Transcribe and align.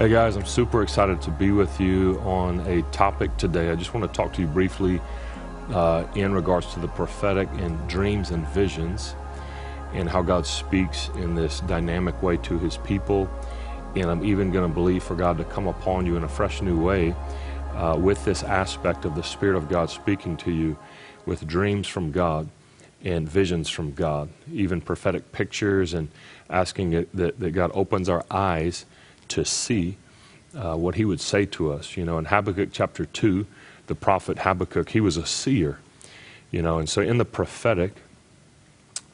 Hey 0.00 0.08
guys, 0.08 0.34
I'm 0.34 0.46
super 0.46 0.82
excited 0.82 1.20
to 1.20 1.30
be 1.30 1.50
with 1.50 1.78
you 1.78 2.18
on 2.20 2.60
a 2.60 2.80
topic 2.90 3.36
today. 3.36 3.70
I 3.70 3.74
just 3.74 3.92
want 3.92 4.10
to 4.10 4.16
talk 4.16 4.32
to 4.32 4.40
you 4.40 4.46
briefly 4.46 4.98
uh, 5.68 6.06
in 6.14 6.32
regards 6.32 6.72
to 6.72 6.80
the 6.80 6.88
prophetic 6.88 7.50
and 7.58 7.86
dreams 7.86 8.30
and 8.30 8.48
visions 8.48 9.14
and 9.92 10.08
how 10.08 10.22
God 10.22 10.46
speaks 10.46 11.10
in 11.16 11.34
this 11.34 11.60
dynamic 11.60 12.22
way 12.22 12.38
to 12.38 12.58
his 12.58 12.78
people. 12.78 13.30
And 13.94 14.06
I'm 14.06 14.24
even 14.24 14.50
going 14.50 14.66
to 14.66 14.74
believe 14.74 15.02
for 15.02 15.14
God 15.14 15.36
to 15.36 15.44
come 15.44 15.66
upon 15.66 16.06
you 16.06 16.16
in 16.16 16.24
a 16.24 16.28
fresh 16.28 16.62
new 16.62 16.82
way 16.82 17.14
uh, 17.74 17.94
with 18.00 18.24
this 18.24 18.42
aspect 18.42 19.04
of 19.04 19.14
the 19.14 19.22
Spirit 19.22 19.58
of 19.58 19.68
God 19.68 19.90
speaking 19.90 20.34
to 20.38 20.50
you 20.50 20.78
with 21.26 21.46
dreams 21.46 21.86
from 21.86 22.10
God 22.10 22.48
and 23.04 23.28
visions 23.28 23.68
from 23.68 23.92
God, 23.92 24.30
even 24.50 24.80
prophetic 24.80 25.30
pictures 25.30 25.92
and 25.92 26.08
asking 26.48 26.94
it, 26.94 27.14
that, 27.14 27.38
that 27.38 27.50
God 27.50 27.70
opens 27.74 28.08
our 28.08 28.24
eyes 28.30 28.86
to 29.30 29.44
see 29.44 29.96
uh, 30.54 30.74
what 30.74 30.94
he 30.94 31.04
would 31.04 31.20
say 31.20 31.46
to 31.46 31.72
us. 31.72 31.96
You 31.96 32.04
know, 32.04 32.18
in 32.18 32.26
Habakkuk 32.26 32.70
chapter 32.72 33.04
2, 33.04 33.46
the 33.86 33.94
prophet 33.94 34.40
Habakkuk, 34.40 34.90
he 34.90 35.00
was 35.00 35.16
a 35.16 35.26
seer. 35.26 35.78
You 36.50 36.62
know, 36.62 36.78
and 36.78 36.88
so 36.88 37.00
in 37.00 37.18
the 37.18 37.24
prophetic, 37.24 37.92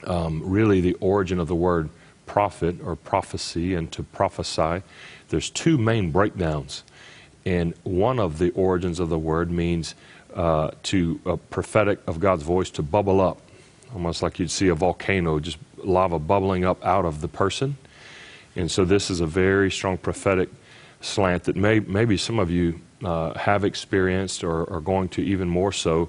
um, 0.05 0.43
really 0.45 0.81
the 0.81 0.95
origin 0.95 1.39
of 1.39 1.49
the 1.49 1.55
word 1.55 1.91
prophet 2.27 2.77
or 2.83 2.97
prophecy 2.97 3.75
and 3.75 3.91
to 3.93 4.03
prophesy, 4.03 4.83
there's 5.29 5.51
two 5.51 5.79
main 5.79 6.11
breakdowns. 6.11 6.83
And 7.45 7.75
one 7.85 8.19
of 8.19 8.39
the 8.39 8.51
origins 8.51 8.99
of 8.99 9.09
the 9.09 9.19
word 9.19 9.51
means 9.51 9.95
uh, 10.35 10.73
to 10.85 11.21
a 11.25 11.37
prophetic 11.37 12.01
of 12.07 12.21
God's 12.21 12.43
voice 12.43 12.71
to 12.71 12.83
bubble 12.83 13.21
up, 13.21 13.41
almost 13.95 14.23
like 14.23 14.39
you'd 14.39 14.51
see 14.51 14.69
a 14.69 14.75
volcano, 14.75 15.39
just 15.39 15.59
lava 15.79 16.19
bubbling 16.19 16.65
up 16.65 16.85
out 16.85 17.05
of 17.05 17.21
the 17.21 17.29
person. 17.29 17.77
And 18.57 18.71
so 18.71 18.85
this 18.85 19.11
is 19.11 19.21
a 19.21 19.27
very 19.27 19.71
strong 19.71 19.99
prophetic 19.99 20.49
slant 21.01 21.45
that 21.45 21.57
may, 21.57 21.81
maybe 21.81 22.17
some 22.17 22.39
of 22.39 22.51
you 22.51 22.81
uh, 23.05 23.39
have 23.39 23.65
experienced 23.65 24.43
or 24.43 24.69
are 24.73 24.81
going 24.81 25.09
to 25.11 25.23
even 25.23 25.49
more 25.49 25.73
so, 25.73 26.09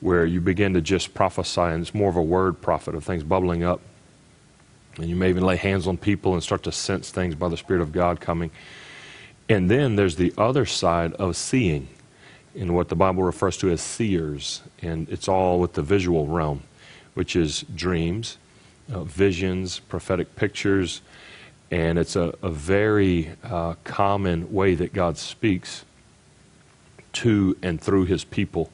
where 0.00 0.24
you 0.24 0.40
begin 0.40 0.74
to 0.74 0.80
just 0.80 1.14
prophesy, 1.14 1.60
and 1.60 1.82
it's 1.82 1.94
more 1.94 2.08
of 2.08 2.16
a 2.16 2.22
word 2.22 2.60
prophet 2.60 2.94
of 2.94 3.04
things 3.04 3.22
bubbling 3.22 3.62
up. 3.62 3.80
And 4.96 5.08
you 5.08 5.16
may 5.16 5.28
even 5.28 5.44
lay 5.44 5.56
hands 5.56 5.86
on 5.86 5.96
people 5.96 6.34
and 6.34 6.42
start 6.42 6.64
to 6.64 6.72
sense 6.72 7.10
things 7.10 7.34
by 7.34 7.48
the 7.48 7.56
Spirit 7.56 7.82
of 7.82 7.92
God 7.92 8.20
coming. 8.20 8.50
And 9.48 9.70
then 9.70 9.96
there's 9.96 10.16
the 10.16 10.32
other 10.36 10.66
side 10.66 11.12
of 11.14 11.36
seeing, 11.36 11.88
in 12.54 12.74
what 12.74 12.88
the 12.88 12.96
Bible 12.96 13.22
refers 13.22 13.56
to 13.58 13.70
as 13.70 13.80
seers. 13.80 14.62
And 14.82 15.08
it's 15.08 15.28
all 15.28 15.58
with 15.60 15.72
the 15.72 15.82
visual 15.82 16.26
realm, 16.26 16.62
which 17.14 17.34
is 17.34 17.64
dreams, 17.74 18.38
uh, 18.92 19.04
visions, 19.04 19.78
prophetic 19.78 20.36
pictures, 20.36 21.00
and 21.72 21.98
it's 21.98 22.16
a, 22.16 22.34
a 22.42 22.50
very 22.50 23.30
uh, 23.42 23.74
common 23.82 24.52
way 24.52 24.74
that 24.74 24.92
God 24.92 25.16
speaks 25.16 25.86
to 27.14 27.56
and 27.62 27.80
through 27.80 28.04
his 28.04 28.24
people. 28.24 28.70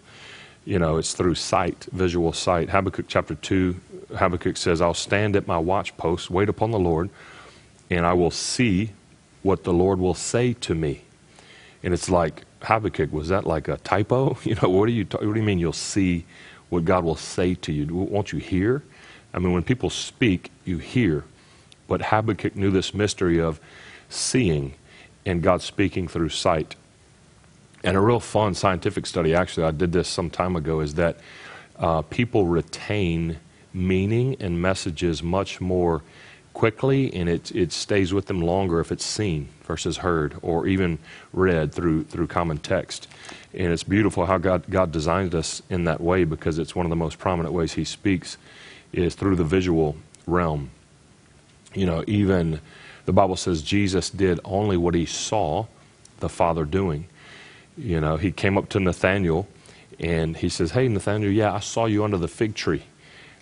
You 0.64 0.80
know, 0.80 0.96
it's 0.96 1.14
through 1.14 1.36
sight, 1.36 1.86
visual 1.92 2.32
sight. 2.32 2.70
Habakkuk 2.70 3.06
chapter 3.06 3.36
2, 3.36 3.76
Habakkuk 4.16 4.56
says, 4.56 4.80
I'll 4.80 4.94
stand 4.94 5.36
at 5.36 5.46
my 5.46 5.56
watchpost, 5.56 6.28
wait 6.28 6.48
upon 6.48 6.72
the 6.72 6.78
Lord, 6.78 7.08
and 7.88 8.04
I 8.04 8.14
will 8.14 8.32
see 8.32 8.90
what 9.44 9.62
the 9.62 9.72
Lord 9.72 10.00
will 10.00 10.14
say 10.14 10.52
to 10.54 10.74
me. 10.74 11.02
And 11.84 11.94
it's 11.94 12.10
like, 12.10 12.42
Habakkuk, 12.62 13.12
was 13.12 13.28
that 13.28 13.46
like 13.46 13.68
a 13.68 13.76
typo? 13.78 14.36
You 14.44 14.56
know, 14.56 14.68
what 14.70 14.86
do 14.86 14.92
you, 14.92 15.04
what 15.04 15.20
do 15.20 15.34
you 15.34 15.46
mean 15.46 15.60
you'll 15.60 15.72
see 15.72 16.26
what 16.68 16.84
God 16.84 17.04
will 17.04 17.16
say 17.16 17.54
to 17.54 17.72
you? 17.72 17.86
Won't 17.94 18.32
you 18.32 18.40
hear? 18.40 18.82
I 19.32 19.38
mean, 19.38 19.52
when 19.52 19.62
people 19.62 19.88
speak, 19.88 20.50
you 20.64 20.78
hear. 20.78 21.22
But 21.88 22.02
Habakkuk 22.02 22.54
knew 22.54 22.70
this 22.70 22.94
mystery 22.94 23.40
of 23.40 23.58
seeing 24.08 24.74
and 25.26 25.42
God 25.42 25.62
speaking 25.62 26.06
through 26.06 26.28
sight. 26.28 26.76
And 27.82 27.96
a 27.96 28.00
real 28.00 28.20
fun 28.20 28.54
scientific 28.54 29.06
study, 29.06 29.34
actually, 29.34 29.64
I 29.64 29.72
did 29.72 29.92
this 29.92 30.08
some 30.08 30.30
time 30.30 30.54
ago, 30.54 30.80
is 30.80 30.94
that 30.94 31.18
uh, 31.78 32.02
people 32.02 32.46
retain 32.46 33.38
meaning 33.72 34.36
and 34.40 34.60
messages 34.60 35.22
much 35.22 35.60
more 35.60 36.02
quickly 36.54 37.14
and 37.14 37.28
it, 37.28 37.52
it 37.54 37.70
stays 37.70 38.12
with 38.12 38.26
them 38.26 38.40
longer 38.40 38.80
if 38.80 38.90
it's 38.90 39.04
seen 39.04 39.48
versus 39.62 39.98
heard 39.98 40.34
or 40.42 40.66
even 40.66 40.98
read 41.32 41.72
through, 41.72 42.02
through 42.02 42.26
common 42.26 42.58
text. 42.58 43.06
And 43.54 43.72
it's 43.72 43.84
beautiful 43.84 44.26
how 44.26 44.38
God, 44.38 44.64
God 44.68 44.90
designed 44.90 45.36
us 45.36 45.62
in 45.70 45.84
that 45.84 46.00
way 46.00 46.24
because 46.24 46.58
it's 46.58 46.74
one 46.74 46.84
of 46.84 46.90
the 46.90 46.96
most 46.96 47.18
prominent 47.18 47.54
ways 47.54 47.74
He 47.74 47.84
speaks 47.84 48.38
is 48.92 49.14
through 49.14 49.36
the 49.36 49.44
visual 49.44 49.96
realm 50.26 50.70
you 51.74 51.86
know, 51.86 52.04
even 52.06 52.60
the 53.04 53.12
Bible 53.12 53.36
says 53.36 53.62
Jesus 53.62 54.10
did 54.10 54.40
only 54.44 54.76
what 54.76 54.94
he 54.94 55.06
saw 55.06 55.66
the 56.20 56.28
Father 56.28 56.64
doing. 56.64 57.06
You 57.76 58.00
know, 58.00 58.16
he 58.16 58.32
came 58.32 58.58
up 58.58 58.68
to 58.70 58.80
Nathaniel 58.80 59.46
and 60.00 60.36
he 60.36 60.48
says, 60.48 60.72
Hey, 60.72 60.88
Nathaniel, 60.88 61.30
yeah, 61.30 61.52
I 61.52 61.60
saw 61.60 61.86
you 61.86 62.04
under 62.04 62.18
the 62.18 62.28
fig 62.28 62.54
tree 62.54 62.82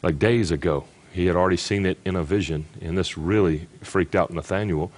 like 0.03 0.19
days 0.19 0.51
ago. 0.51 0.85
He 1.13 1.27
had 1.27 1.37
already 1.37 1.57
seen 1.57 1.87
it 1.87 1.99
in 2.05 2.15
a 2.15 2.23
vision, 2.23 2.67
and 2.83 2.97
this 2.99 3.17
really 3.17 3.69
freaked 3.81 4.15
out 4.15 4.31
Nathaniel. 4.31 4.93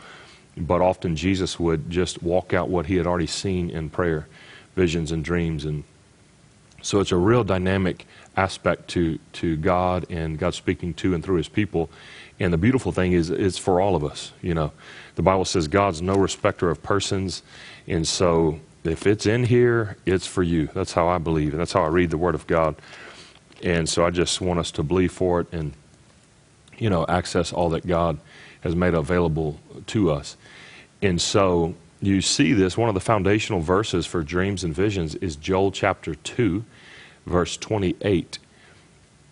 But 0.56 0.80
often 0.80 1.14
Jesus 1.14 1.60
would 1.60 1.88
just 1.88 2.22
walk 2.22 2.52
out 2.52 2.68
what 2.68 2.86
he 2.86 2.96
had 2.96 3.06
already 3.06 3.28
seen 3.28 3.70
in 3.70 3.88
prayer, 3.90 4.26
visions 4.74 5.12
and 5.12 5.24
dreams. 5.24 5.64
And 5.64 5.84
so 6.82 7.00
it's 7.00 7.12
a 7.12 7.16
real 7.16 7.44
dynamic 7.44 8.06
aspect 8.36 8.88
to, 8.88 9.18
to 9.32 9.56
God 9.56 10.06
and 10.10 10.38
God 10.38 10.54
speaking 10.54 10.94
to 10.94 11.14
and 11.14 11.24
through 11.24 11.36
his 11.36 11.48
people. 11.48 11.90
And 12.38 12.52
the 12.52 12.58
beautiful 12.58 12.92
thing 12.92 13.12
is, 13.12 13.30
it's 13.30 13.58
for 13.58 13.80
all 13.80 13.96
of 13.96 14.04
us. 14.04 14.32
You 14.42 14.54
know, 14.54 14.72
the 15.16 15.22
Bible 15.22 15.44
says 15.44 15.66
God's 15.66 16.00
no 16.00 16.14
respecter 16.14 16.70
of 16.70 16.82
persons, 16.82 17.42
and 17.86 18.06
so 18.06 18.60
if 18.84 19.06
it's 19.06 19.26
in 19.26 19.44
here, 19.44 19.96
it's 20.06 20.26
for 20.26 20.42
you. 20.42 20.68
That's 20.72 20.92
how 20.92 21.08
I 21.08 21.18
believe, 21.18 21.52
and 21.52 21.60
that's 21.60 21.72
how 21.72 21.82
I 21.82 21.88
read 21.88 22.10
the 22.10 22.18
Word 22.18 22.34
of 22.34 22.46
God. 22.46 22.76
And 23.62 23.88
so 23.88 24.06
I 24.06 24.10
just 24.10 24.40
want 24.40 24.60
us 24.60 24.70
to 24.72 24.84
believe 24.84 25.10
for 25.10 25.40
it 25.40 25.52
and, 25.52 25.72
you 26.78 26.88
know, 26.88 27.04
access 27.08 27.52
all 27.52 27.70
that 27.70 27.86
God 27.86 28.18
has 28.60 28.76
made 28.76 28.94
available 28.94 29.58
to 29.88 30.12
us. 30.12 30.36
And 31.02 31.20
so 31.20 31.74
you 32.00 32.20
see 32.20 32.52
this, 32.52 32.76
one 32.76 32.88
of 32.88 32.94
the 32.94 33.00
foundational 33.00 33.60
verses 33.60 34.06
for 34.06 34.22
dreams 34.22 34.64
and 34.64 34.74
visions 34.74 35.14
is 35.16 35.36
Joel 35.36 35.72
chapter 35.72 36.14
2, 36.14 36.64
verse 37.26 37.56
28 37.56 38.38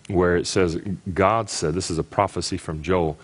where 0.09 0.37
it 0.37 0.47
says, 0.47 0.81
God 1.13 1.51
said, 1.51 1.75
this 1.75 1.91
is 1.91 1.99
a 1.99 2.05
prophecy 2.05 2.57
from 2.57 2.83
Joel, 2.83 3.19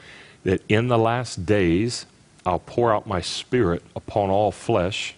that 0.45 0.63
in 0.69 0.89
the 0.89 0.99
last 0.99 1.47
days 1.47 2.07
I'll 2.45 2.59
pour 2.59 2.93
out 2.93 3.07
my 3.07 3.21
spirit 3.21 3.83
upon 3.95 4.31
all 4.31 4.51
flesh. 4.51 5.15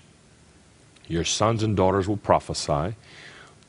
Your 1.08 1.24
sons 1.24 1.62
and 1.62 1.76
daughters 1.76 2.06
will 2.06 2.18
prophesy. 2.18 2.96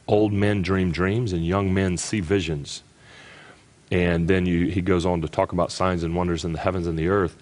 Old 0.07 0.33
men 0.33 0.61
dream 0.61 0.91
dreams, 0.91 1.33
and 1.33 1.45
young 1.45 1.73
men 1.73 1.97
see 1.97 2.19
visions. 2.19 2.83
And 3.91 4.27
then 4.27 4.45
you, 4.45 4.67
he 4.67 4.81
goes 4.81 5.05
on 5.05 5.21
to 5.21 5.27
talk 5.27 5.51
about 5.51 5.71
signs 5.71 6.03
and 6.03 6.15
wonders 6.15 6.43
in 6.43 6.53
the 6.53 6.59
heavens 6.59 6.85
and 6.85 6.99
the 6.99 7.07
earth. 7.07 7.37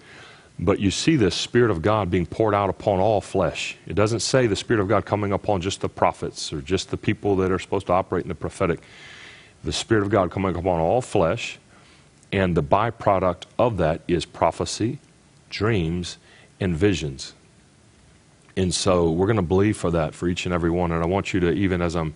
But 0.58 0.78
you 0.78 0.90
see 0.90 1.16
the 1.16 1.30
Spirit 1.30 1.70
of 1.70 1.82
God 1.82 2.10
being 2.10 2.26
poured 2.26 2.54
out 2.54 2.70
upon 2.70 3.00
all 3.00 3.20
flesh. 3.20 3.76
It 3.86 3.94
doesn't 3.94 4.20
say 4.20 4.46
the 4.46 4.54
Spirit 4.54 4.80
of 4.80 4.88
God 4.88 5.04
coming 5.04 5.32
upon 5.32 5.60
just 5.60 5.80
the 5.80 5.88
prophets 5.88 6.52
or 6.52 6.60
just 6.60 6.90
the 6.90 6.96
people 6.96 7.36
that 7.36 7.50
are 7.50 7.58
supposed 7.58 7.88
to 7.88 7.92
operate 7.92 8.22
in 8.22 8.28
the 8.28 8.34
prophetic 8.34 8.80
the 9.64 9.72
Spirit 9.72 10.02
of 10.02 10.10
God 10.10 10.30
coming 10.30 10.54
upon 10.54 10.78
all 10.78 11.00
flesh, 11.00 11.58
and 12.30 12.54
the 12.54 12.62
byproduct 12.62 13.44
of 13.58 13.78
that 13.78 14.02
is 14.06 14.24
prophecy, 14.26 14.98
dreams, 15.48 16.18
and 16.60 16.76
visions. 16.76 17.32
And 18.56 18.72
so 18.72 19.10
we're 19.10 19.26
going 19.26 19.36
to 19.36 19.42
believe 19.42 19.76
for 19.76 19.90
that 19.90 20.14
for 20.14 20.28
each 20.28 20.44
and 20.44 20.54
every 20.54 20.70
one. 20.70 20.92
And 20.92 21.02
I 21.02 21.06
want 21.06 21.32
you 21.32 21.40
to, 21.40 21.50
even 21.52 21.80
as 21.80 21.96
I'm 21.96 22.14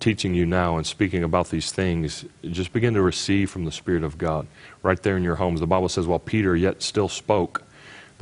teaching 0.00 0.34
you 0.34 0.44
now 0.44 0.76
and 0.76 0.86
speaking 0.86 1.24
about 1.24 1.50
these 1.50 1.72
things, 1.72 2.24
just 2.44 2.72
begin 2.72 2.94
to 2.94 3.02
receive 3.02 3.50
from 3.50 3.64
the 3.64 3.72
Spirit 3.72 4.04
of 4.04 4.18
God 4.18 4.46
right 4.82 5.02
there 5.02 5.16
in 5.16 5.22
your 5.22 5.36
homes. 5.36 5.60
The 5.60 5.66
Bible 5.66 5.88
says, 5.88 6.06
while 6.06 6.18
Peter 6.18 6.54
yet 6.54 6.82
still 6.82 7.08
spoke, 7.08 7.64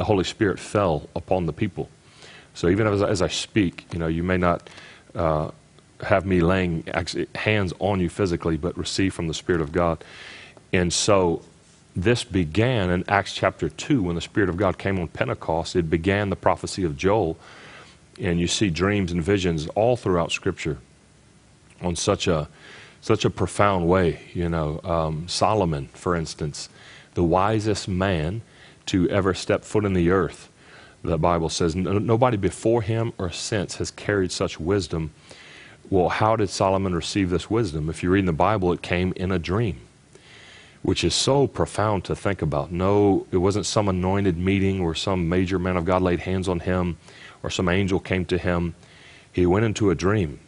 the 0.00 0.05
Holy 0.05 0.25
Spirit 0.25 0.58
fell 0.58 1.11
upon 1.14 1.44
the 1.44 1.52
people. 1.52 1.91
So 2.55 2.70
even 2.70 2.87
as, 2.87 3.02
as 3.02 3.20
I 3.20 3.29
speak, 3.29 3.85
you 3.93 3.99
know, 3.99 4.06
you 4.06 4.23
may 4.23 4.38
not 4.38 4.70
uh, 5.14 5.50
have 6.00 6.25
me 6.25 6.41
laying 6.41 6.85
hands 7.35 7.75
on 7.81 8.00
you 8.00 8.08
physically, 8.08 8.56
but 8.56 8.79
receive 8.79 9.12
from 9.12 9.29
the 9.29 9.35
Spirit 9.35 9.61
of 9.61 9.73
God. 9.73 10.02
And 10.73 10.91
so 10.91 11.43
this 11.94 12.25
began 12.25 12.88
in 12.88 13.05
Acts 13.08 13.35
chapter 13.35 13.69
2 13.69 14.05
when 14.05 14.14
the 14.14 14.23
Spirit 14.23 14.49
of 14.49 14.56
God 14.56 14.79
came 14.79 14.99
on 14.99 15.06
Pentecost. 15.08 15.76
It 15.76 15.91
began 15.91 16.31
the 16.31 16.37
prophecy 16.37 16.82
of 16.82 16.96
Joel. 16.96 17.37
And 18.19 18.41
you 18.41 18.46
see 18.46 18.70
dreams 18.70 19.12
and 19.12 19.23
visions 19.23 19.67
all 19.75 19.99
throughout 19.99 20.32
Scripture 20.32 20.79
on 21.82 21.94
such 21.94 22.26
a, 22.26 22.49
such 23.03 23.26
a 23.26 23.31
profound 23.31 23.87
way. 23.87 24.23
You 24.32 24.49
know, 24.49 24.81
um, 24.82 25.29
Solomon, 25.29 25.88
for 25.93 26.17
instance, 26.17 26.70
the 27.12 27.23
wisest 27.23 27.87
man 27.87 28.41
to 28.91 29.09
ever 29.11 29.35
step 29.35 29.65
foot 29.65 29.85
in 29.85 29.95
the 29.95 30.11
earth. 30.11 30.49
The 31.03 31.19
Bible 31.19 31.49
says 31.49 31.75
nobody 31.77 32.37
before 32.37 32.83
him 32.83 33.13
or 33.19 33.31
since 33.31 33.77
has 33.77 33.91
carried 33.91 34.33
such 34.33 34.61
wisdom 34.61 35.13
well, 35.91 36.09
how 36.09 36.37
did 36.37 36.51
Solomon 36.51 36.95
receive 36.95 37.31
this 37.31 37.51
wisdom? 37.51 37.91
If 37.91 38.03
you 38.05 38.11
read 38.11 38.21
in 38.21 38.27
the 38.27 38.33
Bible, 38.33 38.73
it 38.73 38.81
came 38.83 39.13
in 39.17 39.33
a 39.33 39.39
dream. 39.41 39.81
which 40.83 41.05
is 41.05 41.15
so 41.15 41.47
profound 41.47 42.05
to 42.05 42.17
think 42.17 42.41
about. 42.43 42.73
No, 42.73 43.27
it 43.31 43.37
wasn't 43.37 43.67
some 43.67 43.89
anointed 43.89 44.39
meeting 44.39 44.85
where 44.85 44.95
some 44.95 45.29
major 45.29 45.59
man 45.59 45.77
of 45.77 45.85
God 45.85 46.03
laid 46.03 46.21
hands 46.21 46.49
on 46.49 46.61
him 46.61 46.97
or 47.43 47.51
some 47.51 47.69
angel 47.69 48.01
came 48.01 48.25
to 48.27 48.39
him. 48.39 48.75
He 49.33 49.47
went 49.47 49.67
into 49.67 49.91
a 49.91 49.95
dream. 49.95 50.41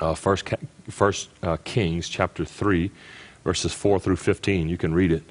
Uh, 0.00 0.14
first, 0.14 0.48
first 0.90 1.30
uh, 1.42 1.56
Kings 1.64 2.08
chapter 2.08 2.44
3, 2.44 2.90
verses 3.44 3.72
4 3.72 4.00
through 4.00 4.16
15. 4.16 4.68
You 4.68 4.76
can 4.76 4.92
read 4.92 5.12
it. 5.12 5.22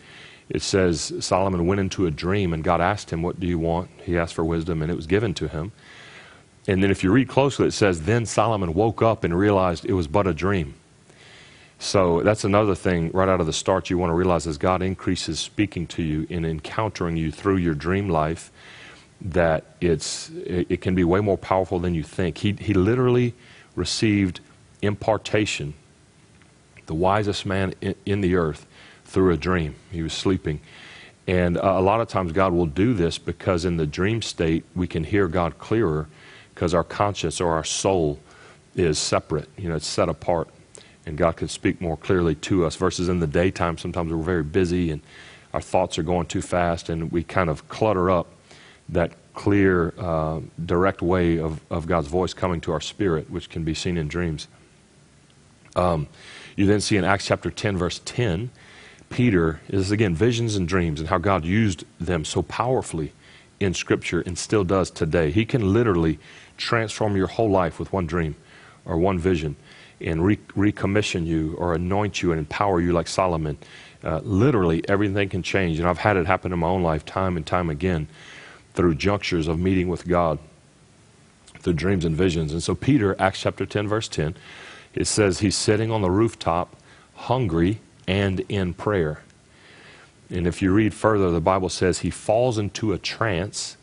It 0.50 0.62
says 0.62 1.14
Solomon 1.20 1.66
went 1.66 1.80
into 1.80 2.06
a 2.06 2.12
dream 2.12 2.54
and 2.54 2.64
God 2.64 2.82
asked 2.82 3.12
him, 3.12 3.22
What 3.22 3.40
do 3.40 3.48
you 3.48 3.60
want? 3.60 3.90
He 4.04 4.18
asked 4.18 4.34
for 4.34 4.44
wisdom 4.44 4.82
and 4.82 4.92
it 4.92 4.96
was 4.96 5.08
given 5.08 5.34
to 5.36 5.48
him. 5.48 5.72
And 6.68 6.84
then 6.84 6.92
if 6.92 7.04
you 7.04 7.12
read 7.12 7.28
closely, 7.28 7.68
it 7.68 7.74
says, 7.74 8.02
Then 8.02 8.26
Solomon 8.26 8.74
woke 8.74 9.02
up 9.02 9.24
and 9.24 9.38
realized 9.38 9.86
it 9.86 9.94
was 9.94 10.08
but 10.08 10.28
a 10.28 10.34
dream. 10.34 10.76
So 11.80 12.22
that's 12.22 12.44
another 12.44 12.76
thing 12.76 13.10
right 13.12 13.28
out 13.28 13.40
of 13.40 13.48
the 13.48 13.54
start 13.54 13.90
you 13.90 13.98
want 13.98 14.12
to 14.12 14.16
realize 14.16 14.46
as 14.46 14.60
God 14.60 14.84
increases 14.84 15.40
speaking 15.40 15.88
to 15.88 16.04
you 16.04 16.28
and 16.30 16.46
encountering 16.46 17.18
you 17.18 17.32
through 17.32 17.58
your 17.58 17.74
dream 17.74 18.08
life, 18.08 18.52
that 19.20 19.66
it's, 19.82 20.30
it, 20.30 20.82
can 20.82 20.94
be 20.94 21.04
way 21.04 21.22
more 21.22 21.40
powerful 21.40 21.80
than 21.80 21.96
you 21.96 22.04
think. 22.04 22.38
He, 22.38 22.54
he 22.54 22.76
literally 22.76 23.34
received 23.76 24.42
impartation, 24.84 25.74
the 26.86 26.94
wisest 26.94 27.48
man 27.48 27.74
in, 27.82 27.96
in 28.06 28.22
the 28.22 28.36
earth, 28.36 28.68
through 29.12 29.32
a 29.32 29.38
dream. 29.38 29.76
He 29.92 30.02
was 30.02 30.14
sleeping. 30.14 30.60
And 31.28 31.58
uh, 31.58 31.62
a 31.62 31.82
lot 31.82 32.02
of 32.02 32.08
times 32.08 32.32
God 32.32 32.54
will 32.54 32.66
do 32.66 32.94
this 32.94 33.18
because 33.18 33.66
in 33.66 33.78
the 33.78 33.86
dream 33.86 34.22
state 34.22 34.64
we 34.76 34.88
can 34.88 35.04
hear 35.04 35.28
God 35.28 35.58
clearer 35.60 36.08
because 36.54 36.74
our 36.74 36.84
conscience 36.84 37.40
or 37.40 37.54
our 37.54 37.64
soul 37.64 38.20
is 38.76 38.98
separate, 38.98 39.50
you 39.58 39.70
know, 39.70 39.76
it's 39.76 39.88
set 39.88 40.10
apart 40.10 40.50
and 41.06 41.18
God 41.18 41.38
can 41.38 41.48
speak 41.48 41.82
more 41.82 41.98
clearly 41.98 42.36
to 42.36 42.66
us. 42.66 42.76
Versus 42.76 43.10
in 43.10 43.20
the 43.20 43.28
daytime, 43.28 43.78
sometimes 43.78 44.12
we're 44.12 44.22
very 44.22 44.44
busy 44.44 44.92
and 44.92 45.02
our 45.54 45.62
thoughts 45.62 45.98
are 45.98 46.04
going 46.04 46.28
too 46.28 46.42
fast, 46.42 46.88
and 46.88 47.12
we 47.12 47.24
kind 47.24 47.50
of 47.50 47.68
clutter 47.68 48.10
up 48.10 48.28
that 48.88 49.12
clear, 49.34 49.94
uh, 49.98 50.40
direct 50.66 51.02
way 51.02 51.40
of, 51.40 51.60
of 51.70 51.88
God's 51.88 52.08
voice 52.08 52.34
coming 52.34 52.62
to 52.62 52.72
our 52.72 52.80
spirit, 52.80 53.30
which 53.30 53.50
can 53.50 53.64
be 53.64 53.74
seen 53.74 53.98
in 53.98 54.08
dreams. 54.08 54.48
Um, 55.76 56.08
you 56.56 56.66
then 56.66 56.80
see 56.80 56.98
in 56.98 57.04
Acts 57.04 57.26
chapter 57.26 57.50
10, 57.50 57.78
verse 57.78 58.00
10, 58.06 58.50
Peter 59.12 59.60
is 59.68 59.92
again 59.92 60.16
visions 60.16 60.56
and 60.56 60.68
dreams 60.68 61.00
and 61.00 61.10
how 61.10 61.18
God 61.18 61.46
used 61.46 61.84
them 62.00 62.26
so 62.26 62.42
powerfully 62.42 63.14
in 63.60 63.74
Scripture 63.74 64.22
and 64.22 64.38
still 64.38 64.64
does 64.64 64.90
today. 64.90 65.30
He 65.32 65.46
can 65.46 65.74
literally 65.74 66.18
transform 66.58 67.16
your 67.16 67.28
whole 67.28 67.50
life 67.50 67.78
with 67.78 67.92
one 67.94 68.08
dream 68.08 68.36
or 68.86 68.98
one 68.98 69.20
vision 69.20 69.56
and 70.00 70.26
re- 70.26 70.40
recommission 70.56 71.26
you 71.26 71.56
or 71.58 71.76
anoint 71.76 72.24
you 72.24 72.32
and 72.32 72.40
empower 72.40 72.82
you 72.82 72.94
like 72.94 73.08
Solomon. 73.08 73.58
Uh, 74.04 74.22
literally, 74.24 74.82
everything 74.90 75.30
can 75.30 75.44
change. 75.44 75.78
And 75.78 75.88
I've 75.88 76.00
had 76.00 76.18
it 76.18 76.26
happen 76.26 76.54
in 76.54 76.60
my 76.60 76.68
own 76.68 76.82
life 76.82 77.06
time 77.06 77.38
and 77.38 77.46
time 77.46 77.70
again 77.70 78.08
through 78.74 78.96
junctures 78.96 79.48
of 79.48 79.60
meeting 79.60 79.90
with 79.90 80.08
God, 80.08 80.40
through 81.60 81.74
dreams 81.74 82.06
and 82.06 82.16
visions. 82.16 82.54
And 82.54 82.64
so, 82.64 82.74
Peter, 82.74 83.16
Acts 83.20 83.42
chapter 83.42 83.66
10, 83.66 83.88
verse 83.88 84.08
10, 84.08 84.36
it 84.96 85.06
says 85.06 85.40
he's 85.40 85.58
sitting 85.58 85.92
on 85.92 86.02
the 86.02 86.10
rooftop, 86.10 86.76
hungry 87.14 87.80
and 88.12 88.42
in 88.50 88.74
prayer. 88.74 89.22
And 90.30 90.46
if 90.46 90.62
you 90.62 90.74
read 90.74 90.94
further, 90.94 91.32
the 91.32 91.40
Bible 91.40 91.70
says 91.70 92.00
he 92.00 92.10
falls 92.10 92.58
into 92.58 92.92
a 92.92 92.98
trance 92.98 93.78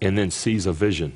and 0.00 0.16
then 0.16 0.30
sees 0.30 0.64
a 0.64 0.72
vision. 0.72 1.12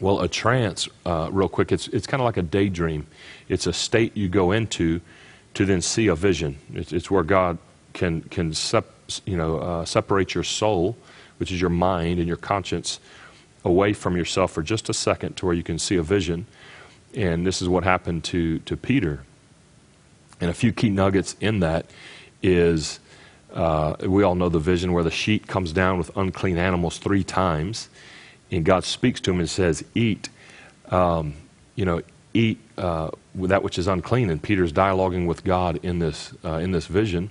Well, 0.00 0.22
a 0.22 0.28
trance, 0.28 0.88
uh, 1.04 1.28
real 1.30 1.50
quick, 1.50 1.72
it's, 1.72 1.88
it's 1.88 2.06
kind 2.06 2.22
of 2.22 2.24
like 2.24 2.38
a 2.38 2.42
daydream. 2.42 3.06
It's 3.50 3.66
a 3.66 3.72
state 3.72 4.16
you 4.16 4.30
go 4.30 4.50
into 4.50 5.02
to 5.52 5.66
then 5.66 5.82
see 5.82 6.06
a 6.06 6.14
vision. 6.14 6.56
It's, 6.72 6.92
it's 6.92 7.10
where 7.10 7.22
God 7.22 7.58
can, 7.92 8.22
can 8.22 8.54
sep, 8.54 8.86
you 9.26 9.36
know, 9.36 9.58
uh, 9.58 9.84
separate 9.84 10.34
your 10.34 10.42
soul, 10.42 10.96
which 11.36 11.52
is 11.52 11.60
your 11.60 11.70
mind 11.70 12.18
and 12.18 12.26
your 12.26 12.38
conscience, 12.38 12.98
away 13.62 13.92
from 13.92 14.16
yourself 14.16 14.52
for 14.52 14.62
just 14.62 14.88
a 14.88 14.94
second 14.94 15.36
to 15.36 15.44
where 15.46 15.54
you 15.54 15.62
can 15.62 15.78
see 15.78 15.96
a 15.96 16.02
vision. 16.02 16.46
And 17.14 17.46
this 17.46 17.60
is 17.60 17.68
what 17.68 17.84
happened 17.84 18.24
to, 18.24 18.60
to 18.60 18.76
Peter. 18.76 19.22
And 20.40 20.50
a 20.50 20.54
few 20.54 20.72
key 20.72 20.90
nuggets 20.90 21.36
in 21.40 21.60
that 21.60 21.86
is 22.42 23.00
uh, 23.52 23.96
we 24.00 24.22
all 24.22 24.34
know 24.34 24.48
the 24.48 24.58
vision 24.58 24.92
where 24.92 25.04
the 25.04 25.10
sheet 25.10 25.46
comes 25.46 25.72
down 25.72 25.98
with 25.98 26.14
unclean 26.16 26.58
animals 26.58 26.98
three 26.98 27.24
times 27.24 27.88
and 28.50 28.64
God 28.64 28.84
speaks 28.84 29.20
to 29.22 29.30
him 29.30 29.40
and 29.40 29.48
says, 29.48 29.84
Eat, 29.94 30.28
um, 30.90 31.34
you 31.74 31.84
know, 31.84 32.02
eat 32.32 32.58
uh, 32.76 33.10
that 33.34 33.62
which 33.62 33.78
is 33.78 33.86
unclean. 33.86 34.30
And 34.30 34.42
Peter's 34.42 34.72
dialoguing 34.72 35.26
with 35.26 35.44
God 35.44 35.80
in 35.82 35.98
this, 35.98 36.32
uh, 36.44 36.54
in 36.54 36.72
this 36.72 36.86
vision. 36.86 37.30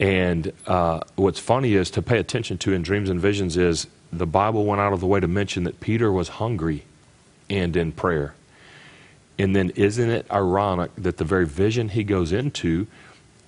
And 0.00 0.52
uh, 0.66 1.00
what's 1.16 1.38
funny 1.38 1.74
is 1.74 1.90
to 1.92 2.02
pay 2.02 2.18
attention 2.18 2.58
to 2.58 2.72
in 2.72 2.82
dreams 2.82 3.10
and 3.10 3.20
visions 3.20 3.56
is 3.56 3.86
the 4.12 4.26
Bible 4.26 4.64
went 4.64 4.80
out 4.80 4.92
of 4.92 5.00
the 5.00 5.06
way 5.06 5.20
to 5.20 5.28
mention 5.28 5.64
that 5.64 5.80
Peter 5.80 6.10
was 6.10 6.28
hungry 6.28 6.84
and 7.48 7.76
in 7.76 7.92
prayer. 7.92 8.34
And 9.38 9.54
then 9.54 9.70
isn't 9.70 10.10
it 10.10 10.26
ironic 10.30 10.90
that 10.96 11.16
the 11.16 11.24
very 11.24 11.46
vision 11.46 11.88
he 11.88 12.04
goes 12.04 12.32
into 12.32 12.86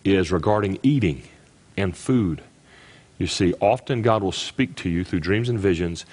is 0.05 0.33
regarding 0.33 0.79
eating 0.83 1.23
and 1.77 1.97
food? 1.97 2.43
You 3.19 3.27
see, 3.27 3.55
often 3.61 4.03
God 4.03 4.23
will 4.23 4.33
speak 4.33 4.75
to 4.77 4.91
you 4.91 5.05
through 5.05 5.21
dreams 5.21 5.49
and 5.49 5.59
visions 5.59 6.05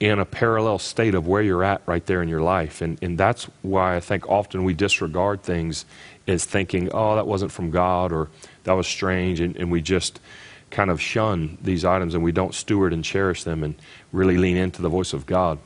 in 0.00 0.18
a 0.18 0.24
parallel 0.24 0.78
state 0.78 1.14
of 1.14 1.26
where 1.26 1.42
you're 1.42 1.64
at 1.64 1.82
right 1.86 2.04
there 2.06 2.22
in 2.22 2.28
your 2.28 2.40
life. 2.40 2.80
And, 2.80 2.98
and 3.02 3.18
that's 3.18 3.44
why 3.62 3.96
I 3.96 4.00
think 4.00 4.28
often 4.28 4.64
we 4.64 4.74
disregard 4.74 5.42
things 5.42 5.84
as 6.26 6.44
thinking, 6.44 6.90
oh, 6.92 7.16
that 7.16 7.26
wasn't 7.26 7.52
from 7.52 7.70
God 7.70 8.12
or 8.12 8.28
that 8.64 8.72
was 8.72 8.86
strange. 8.86 9.40
And, 9.40 9.56
and 9.56 9.70
we 9.70 9.80
just 9.80 10.20
kind 10.70 10.90
of 10.90 11.00
shun 11.00 11.58
these 11.62 11.84
items 11.84 12.14
and 12.14 12.22
we 12.22 12.32
don't 12.32 12.54
steward 12.54 12.92
and 12.92 13.02
cherish 13.02 13.44
them 13.44 13.64
and 13.64 13.74
really 14.12 14.36
lean 14.36 14.56
into 14.56 14.82
the 14.82 14.88
voice 14.88 15.12
of 15.12 15.26
God. 15.26 15.58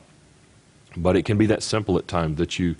But 0.95 1.15
it 1.15 1.23
can 1.23 1.37
be 1.37 1.47
that 1.47 1.63
simple 1.63 1.97
at 1.97 2.07
times 2.07 2.37
that 2.37 2.57
you, 2.57 2.75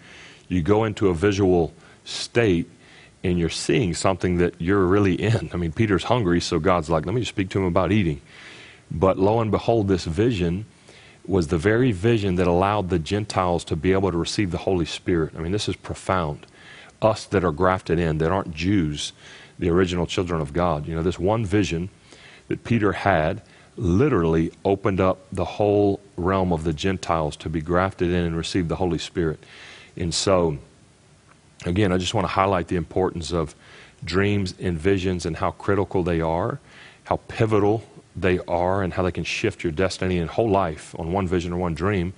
you 0.47 0.61
go 0.61 0.83
into 0.83 1.09
a 1.09 1.13
visual 1.13 1.73
state 2.05 2.69
and 3.23 3.39
you're 3.39 3.49
seeing 3.49 3.93
something 3.93 4.37
that 4.37 4.53
you're 4.59 4.85
really 4.85 5.15
in. 5.15 5.49
I 5.53 5.57
mean, 5.57 5.71
Peter's 5.71 6.03
hungry, 6.03 6.41
so 6.41 6.59
God's 6.59 6.89
like, 6.89 7.05
let 7.05 7.15
me 7.15 7.23
speak 7.23 7.49
to 7.49 7.59
him 7.59 7.65
about 7.65 7.91
eating. 7.91 8.21
But 8.91 9.17
lo 9.17 9.39
and 9.39 9.49
behold, 9.49 9.87
this 9.87 10.05
vision 10.05 10.65
was 11.25 11.47
the 11.47 11.57
very 11.57 11.91
vision 11.91 12.35
that 12.35 12.47
allowed 12.47 12.89
the 12.89 12.99
Gentiles 12.99 13.63
to 13.65 13.75
be 13.75 13.93
able 13.93 14.11
to 14.11 14.17
receive 14.17 14.51
the 14.51 14.57
Holy 14.57 14.85
Spirit. 14.85 15.33
I 15.37 15.39
mean, 15.39 15.53
this 15.53 15.69
is 15.69 15.75
profound. 15.75 16.45
Us 17.01 17.25
that 17.25 17.43
are 17.43 17.51
grafted 17.51 17.97
in, 17.97 18.17
that 18.17 18.31
aren't 18.31 18.53
Jews, 18.53 19.13
the 19.57 19.69
original 19.69 20.05
children 20.05 20.41
of 20.41 20.51
God. 20.51 20.85
You 20.85 20.95
know, 20.95 21.03
this 21.03 21.19
one 21.19 21.45
vision 21.45 21.89
that 22.49 22.63
Peter 22.63 22.91
had 22.91 23.41
literally 23.77 24.51
opened 24.63 24.99
up 24.99 25.19
the 25.31 25.45
whole 25.45 25.99
realm 26.17 26.51
of 26.51 26.63
the 26.63 26.73
Gentiles 26.73 27.35
to 27.37 27.49
be 27.49 27.61
grafted 27.61 28.09
in 28.09 28.23
and 28.25 28.37
receive 28.37 28.67
the 28.67 28.75
Holy 28.75 28.99
Spirit. 28.99 29.39
And 29.95 30.13
so, 30.13 30.57
again, 31.65 31.91
I 31.91 31.97
just 31.97 32.13
want 32.13 32.25
to 32.25 32.33
highlight 32.33 32.67
the 32.67 32.75
importance 32.75 33.31
of 33.31 33.55
dreams 34.03 34.53
and 34.59 34.77
visions 34.77 35.25
and 35.25 35.37
how 35.37 35.51
critical 35.51 36.03
they 36.03 36.21
are, 36.21 36.59
how 37.05 37.17
pivotal 37.27 37.83
they 38.15 38.39
are 38.39 38.83
and 38.83 38.93
how 38.93 39.03
they 39.03 39.11
can 39.11 39.23
shift 39.23 39.63
your 39.63 39.71
destiny 39.71 40.19
and 40.19 40.29
whole 40.29 40.49
life 40.49 40.95
on 40.99 41.11
one 41.11 41.27
vision 41.27 41.53
or 41.53 41.57
one 41.57 41.73
dream, 41.73 42.13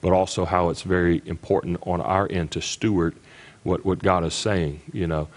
but 0.00 0.12
also 0.12 0.44
how 0.44 0.68
it's 0.68 0.82
very 0.82 1.22
important 1.26 1.78
on 1.86 2.00
our 2.00 2.30
end 2.30 2.50
to 2.52 2.60
steward 2.60 3.14
what, 3.62 3.84
what 3.84 4.00
God 4.00 4.24
is 4.24 4.34
saying. 4.34 4.80
You 4.92 5.06
know, 5.06 5.28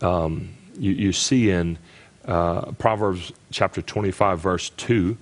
um, 0.00 0.50
you, 0.78 0.92
you, 0.92 1.12
see 1.12 1.50
in 1.50 1.78
uh, 2.24 2.72
Proverbs 2.72 3.32
chapter 3.50 3.82
25, 3.82 4.40
verse 4.40 4.70
2, 4.70 5.16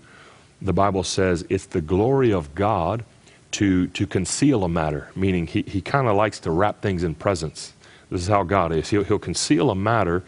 the 0.60 0.72
Bible 0.72 1.02
says 1.02 1.44
it's 1.48 1.66
the 1.66 1.80
glory 1.80 2.32
of 2.32 2.54
God 2.54 3.04
to, 3.52 3.86
to 3.88 4.06
conceal 4.06 4.64
a 4.64 4.68
matter, 4.68 5.10
meaning 5.14 5.46
he, 5.46 5.62
he 5.62 5.80
kind 5.80 6.08
of 6.08 6.16
likes 6.16 6.40
to 6.40 6.50
wrap 6.50 6.80
things 6.80 7.02
in 7.02 7.14
presents. 7.14 7.72
This 8.10 8.22
is 8.22 8.28
how 8.28 8.42
God 8.42 8.72
is. 8.72 8.90
He'll, 8.90 9.04
he'll 9.04 9.18
conceal 9.18 9.70
a 9.70 9.74
matter 9.74 10.22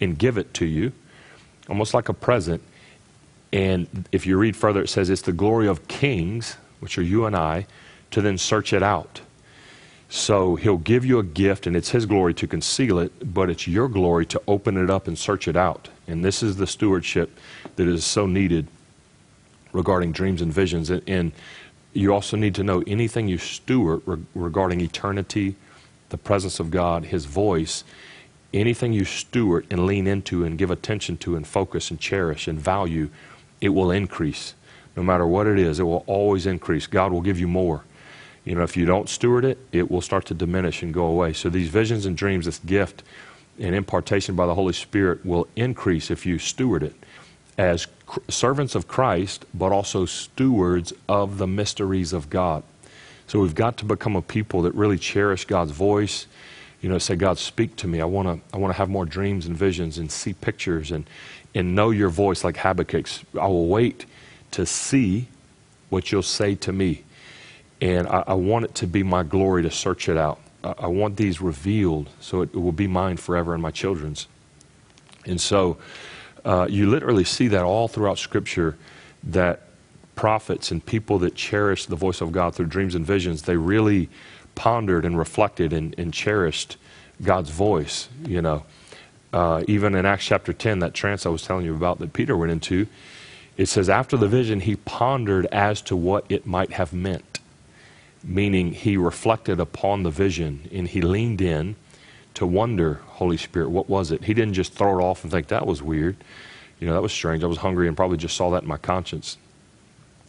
and 0.00 0.18
give 0.18 0.38
it 0.38 0.52
to 0.54 0.66
you, 0.66 0.92
almost 1.68 1.94
like 1.94 2.08
a 2.08 2.14
present, 2.14 2.62
and 3.52 4.08
if 4.12 4.26
you 4.26 4.36
read 4.38 4.56
further, 4.56 4.82
it 4.82 4.88
says 4.88 5.10
it's 5.10 5.22
the 5.22 5.32
glory 5.32 5.66
of 5.66 5.88
kings, 5.88 6.56
which 6.78 6.98
are 6.98 7.02
you 7.02 7.26
and 7.26 7.34
I, 7.34 7.66
to 8.12 8.20
then 8.20 8.38
search 8.38 8.72
it 8.72 8.82
out. 8.82 9.20
So 10.08 10.56
he'll 10.56 10.76
give 10.76 11.04
you 11.04 11.18
a 11.18 11.24
gift, 11.24 11.66
and 11.66 11.76
it's 11.76 11.90
his 11.90 12.06
glory 12.06 12.34
to 12.34 12.46
conceal 12.46 12.98
it, 12.98 13.32
but 13.32 13.50
it's 13.50 13.66
your 13.66 13.88
glory 13.88 14.26
to 14.26 14.42
open 14.48 14.76
it 14.76 14.90
up 14.90 15.06
and 15.06 15.18
search 15.18 15.46
it 15.46 15.56
out. 15.56 15.88
And 16.06 16.24
this 16.24 16.42
is 16.42 16.56
the 16.56 16.66
stewardship 16.66 17.38
that 17.76 17.86
is 17.86 18.04
so 18.04 18.26
needed 18.26 18.66
regarding 19.72 20.12
dreams 20.12 20.42
and 20.42 20.52
visions. 20.52 20.90
And 20.90 21.32
you 21.92 22.12
also 22.12 22.36
need 22.36 22.54
to 22.54 22.62
know 22.62 22.82
anything 22.86 23.28
you 23.28 23.38
steward 23.38 24.02
regarding 24.34 24.80
eternity, 24.80 25.56
the 26.10 26.18
presence 26.18 26.60
of 26.60 26.70
God, 26.70 27.06
his 27.06 27.24
voice, 27.24 27.84
anything 28.52 28.92
you 28.92 29.04
steward 29.04 29.66
and 29.70 29.86
lean 29.86 30.06
into 30.06 30.44
and 30.44 30.58
give 30.58 30.70
attention 30.70 31.16
to 31.18 31.36
and 31.36 31.46
focus 31.46 31.90
and 31.90 32.00
cherish 32.00 32.48
and 32.48 32.58
value 32.58 33.10
it 33.60 33.70
will 33.70 33.90
increase. 33.90 34.54
No 34.96 35.02
matter 35.02 35.26
what 35.26 35.46
it 35.46 35.58
is, 35.58 35.78
it 35.78 35.84
will 35.84 36.04
always 36.06 36.46
increase. 36.46 36.86
God 36.86 37.12
will 37.12 37.20
give 37.20 37.38
you 37.38 37.46
more. 37.46 37.84
You 38.44 38.54
know, 38.54 38.62
if 38.62 38.76
you 38.76 38.86
don't 38.86 39.08
steward 39.08 39.44
it, 39.44 39.58
it 39.70 39.90
will 39.90 40.00
start 40.00 40.24
to 40.26 40.34
diminish 40.34 40.82
and 40.82 40.94
go 40.94 41.04
away. 41.04 41.32
So 41.32 41.50
these 41.50 41.68
visions 41.68 42.06
and 42.06 42.16
dreams, 42.16 42.46
this 42.46 42.58
gift, 42.58 43.02
and 43.58 43.74
impartation 43.74 44.34
by 44.34 44.46
the 44.46 44.54
Holy 44.54 44.72
Spirit 44.72 45.24
will 45.24 45.46
increase 45.56 46.10
if 46.10 46.24
you 46.24 46.38
steward 46.38 46.82
it 46.82 46.94
as 47.60 47.86
servants 48.28 48.74
of 48.74 48.88
Christ, 48.88 49.44
but 49.52 49.70
also 49.70 50.06
stewards 50.06 50.94
of 51.10 51.36
the 51.36 51.46
mysteries 51.46 52.14
of 52.14 52.30
God. 52.30 52.62
So 53.26 53.38
we've 53.38 53.54
got 53.54 53.76
to 53.78 53.84
become 53.84 54.16
a 54.16 54.22
people 54.22 54.62
that 54.62 54.74
really 54.74 54.96
cherish 54.96 55.44
God's 55.44 55.70
voice. 55.70 56.26
You 56.80 56.88
know, 56.88 56.96
say, 56.96 57.16
God, 57.16 57.36
speak 57.36 57.76
to 57.76 57.86
me. 57.86 58.00
I 58.00 58.06
want 58.06 58.28
to 58.28 58.56
I 58.56 58.58
want 58.58 58.72
to 58.72 58.78
have 58.78 58.88
more 58.88 59.04
dreams 59.04 59.44
and 59.44 59.54
visions 59.54 59.98
and 59.98 60.10
see 60.10 60.32
pictures 60.32 60.90
and, 60.90 61.04
and 61.54 61.74
know 61.74 61.90
your 61.90 62.08
voice 62.08 62.44
like 62.44 62.56
Habakkuk's. 62.56 63.26
I 63.38 63.46
will 63.46 63.66
wait 63.66 64.06
to 64.52 64.64
see 64.64 65.28
what 65.90 66.10
you'll 66.10 66.22
say 66.22 66.54
to 66.54 66.72
me. 66.72 67.02
And 67.82 68.08
I, 68.08 68.24
I 68.28 68.34
want 68.34 68.64
it 68.64 68.74
to 68.76 68.86
be 68.86 69.02
my 69.02 69.22
glory 69.22 69.62
to 69.64 69.70
search 69.70 70.08
it 70.08 70.16
out. 70.16 70.40
I, 70.64 70.74
I 70.78 70.86
want 70.86 71.18
these 71.18 71.42
revealed 71.42 72.08
so 72.20 72.40
it, 72.40 72.54
it 72.54 72.58
will 72.58 72.72
be 72.72 72.86
mine 72.86 73.18
forever 73.18 73.52
and 73.52 73.62
my 73.62 73.70
children's. 73.70 74.28
And 75.26 75.38
so 75.38 75.76
uh, 76.44 76.66
you 76.68 76.88
literally 76.88 77.24
see 77.24 77.48
that 77.48 77.62
all 77.62 77.88
throughout 77.88 78.18
Scripture 78.18 78.76
that 79.24 79.62
prophets 80.14 80.70
and 80.70 80.84
people 80.84 81.18
that 81.18 81.34
cherish 81.34 81.86
the 81.86 81.96
voice 81.96 82.20
of 82.20 82.32
God 82.32 82.54
through 82.54 82.66
dreams 82.66 82.94
and 82.94 83.06
visions, 83.06 83.42
they 83.42 83.56
really 83.56 84.08
pondered 84.54 85.04
and 85.04 85.18
reflected 85.18 85.72
and, 85.72 85.94
and 85.98 86.12
cherished 86.12 86.76
God's 87.22 87.50
voice, 87.50 88.08
you 88.26 88.42
know. 88.42 88.64
Uh, 89.32 89.62
even 89.68 89.94
in 89.94 90.04
Acts 90.04 90.26
chapter 90.26 90.52
10, 90.52 90.80
that 90.80 90.92
trance 90.92 91.24
I 91.24 91.28
was 91.28 91.42
telling 91.42 91.64
you 91.64 91.74
about 91.74 92.00
that 92.00 92.12
Peter 92.12 92.36
went 92.36 92.52
into, 92.52 92.86
it 93.56 93.66
says, 93.66 93.88
after 93.88 94.16
the 94.16 94.28
vision, 94.28 94.60
he 94.60 94.76
pondered 94.76 95.46
as 95.46 95.80
to 95.82 95.96
what 95.96 96.24
it 96.28 96.46
might 96.46 96.72
have 96.72 96.92
meant, 96.92 97.38
meaning 98.24 98.72
he 98.72 98.96
reflected 98.96 99.60
upon 99.60 100.02
the 100.02 100.10
vision 100.10 100.68
and 100.72 100.88
he 100.88 101.00
leaned 101.00 101.40
in 101.40 101.76
to 102.34 102.46
wonder, 102.46 103.00
Holy 103.06 103.36
Spirit, 103.36 103.70
what 103.70 103.88
was 103.88 104.10
it? 104.10 104.24
He 104.24 104.34
didn't 104.34 104.54
just 104.54 104.72
throw 104.72 104.98
it 104.98 105.02
off 105.02 105.22
and 105.22 105.32
think 105.32 105.48
that 105.48 105.66
was 105.66 105.82
weird. 105.82 106.16
You 106.78 106.86
know, 106.86 106.94
that 106.94 107.02
was 107.02 107.12
strange. 107.12 107.44
I 107.44 107.46
was 107.46 107.58
hungry 107.58 107.88
and 107.88 107.96
probably 107.96 108.16
just 108.16 108.36
saw 108.36 108.50
that 108.50 108.62
in 108.62 108.68
my 108.68 108.78
conscience. 108.78 109.36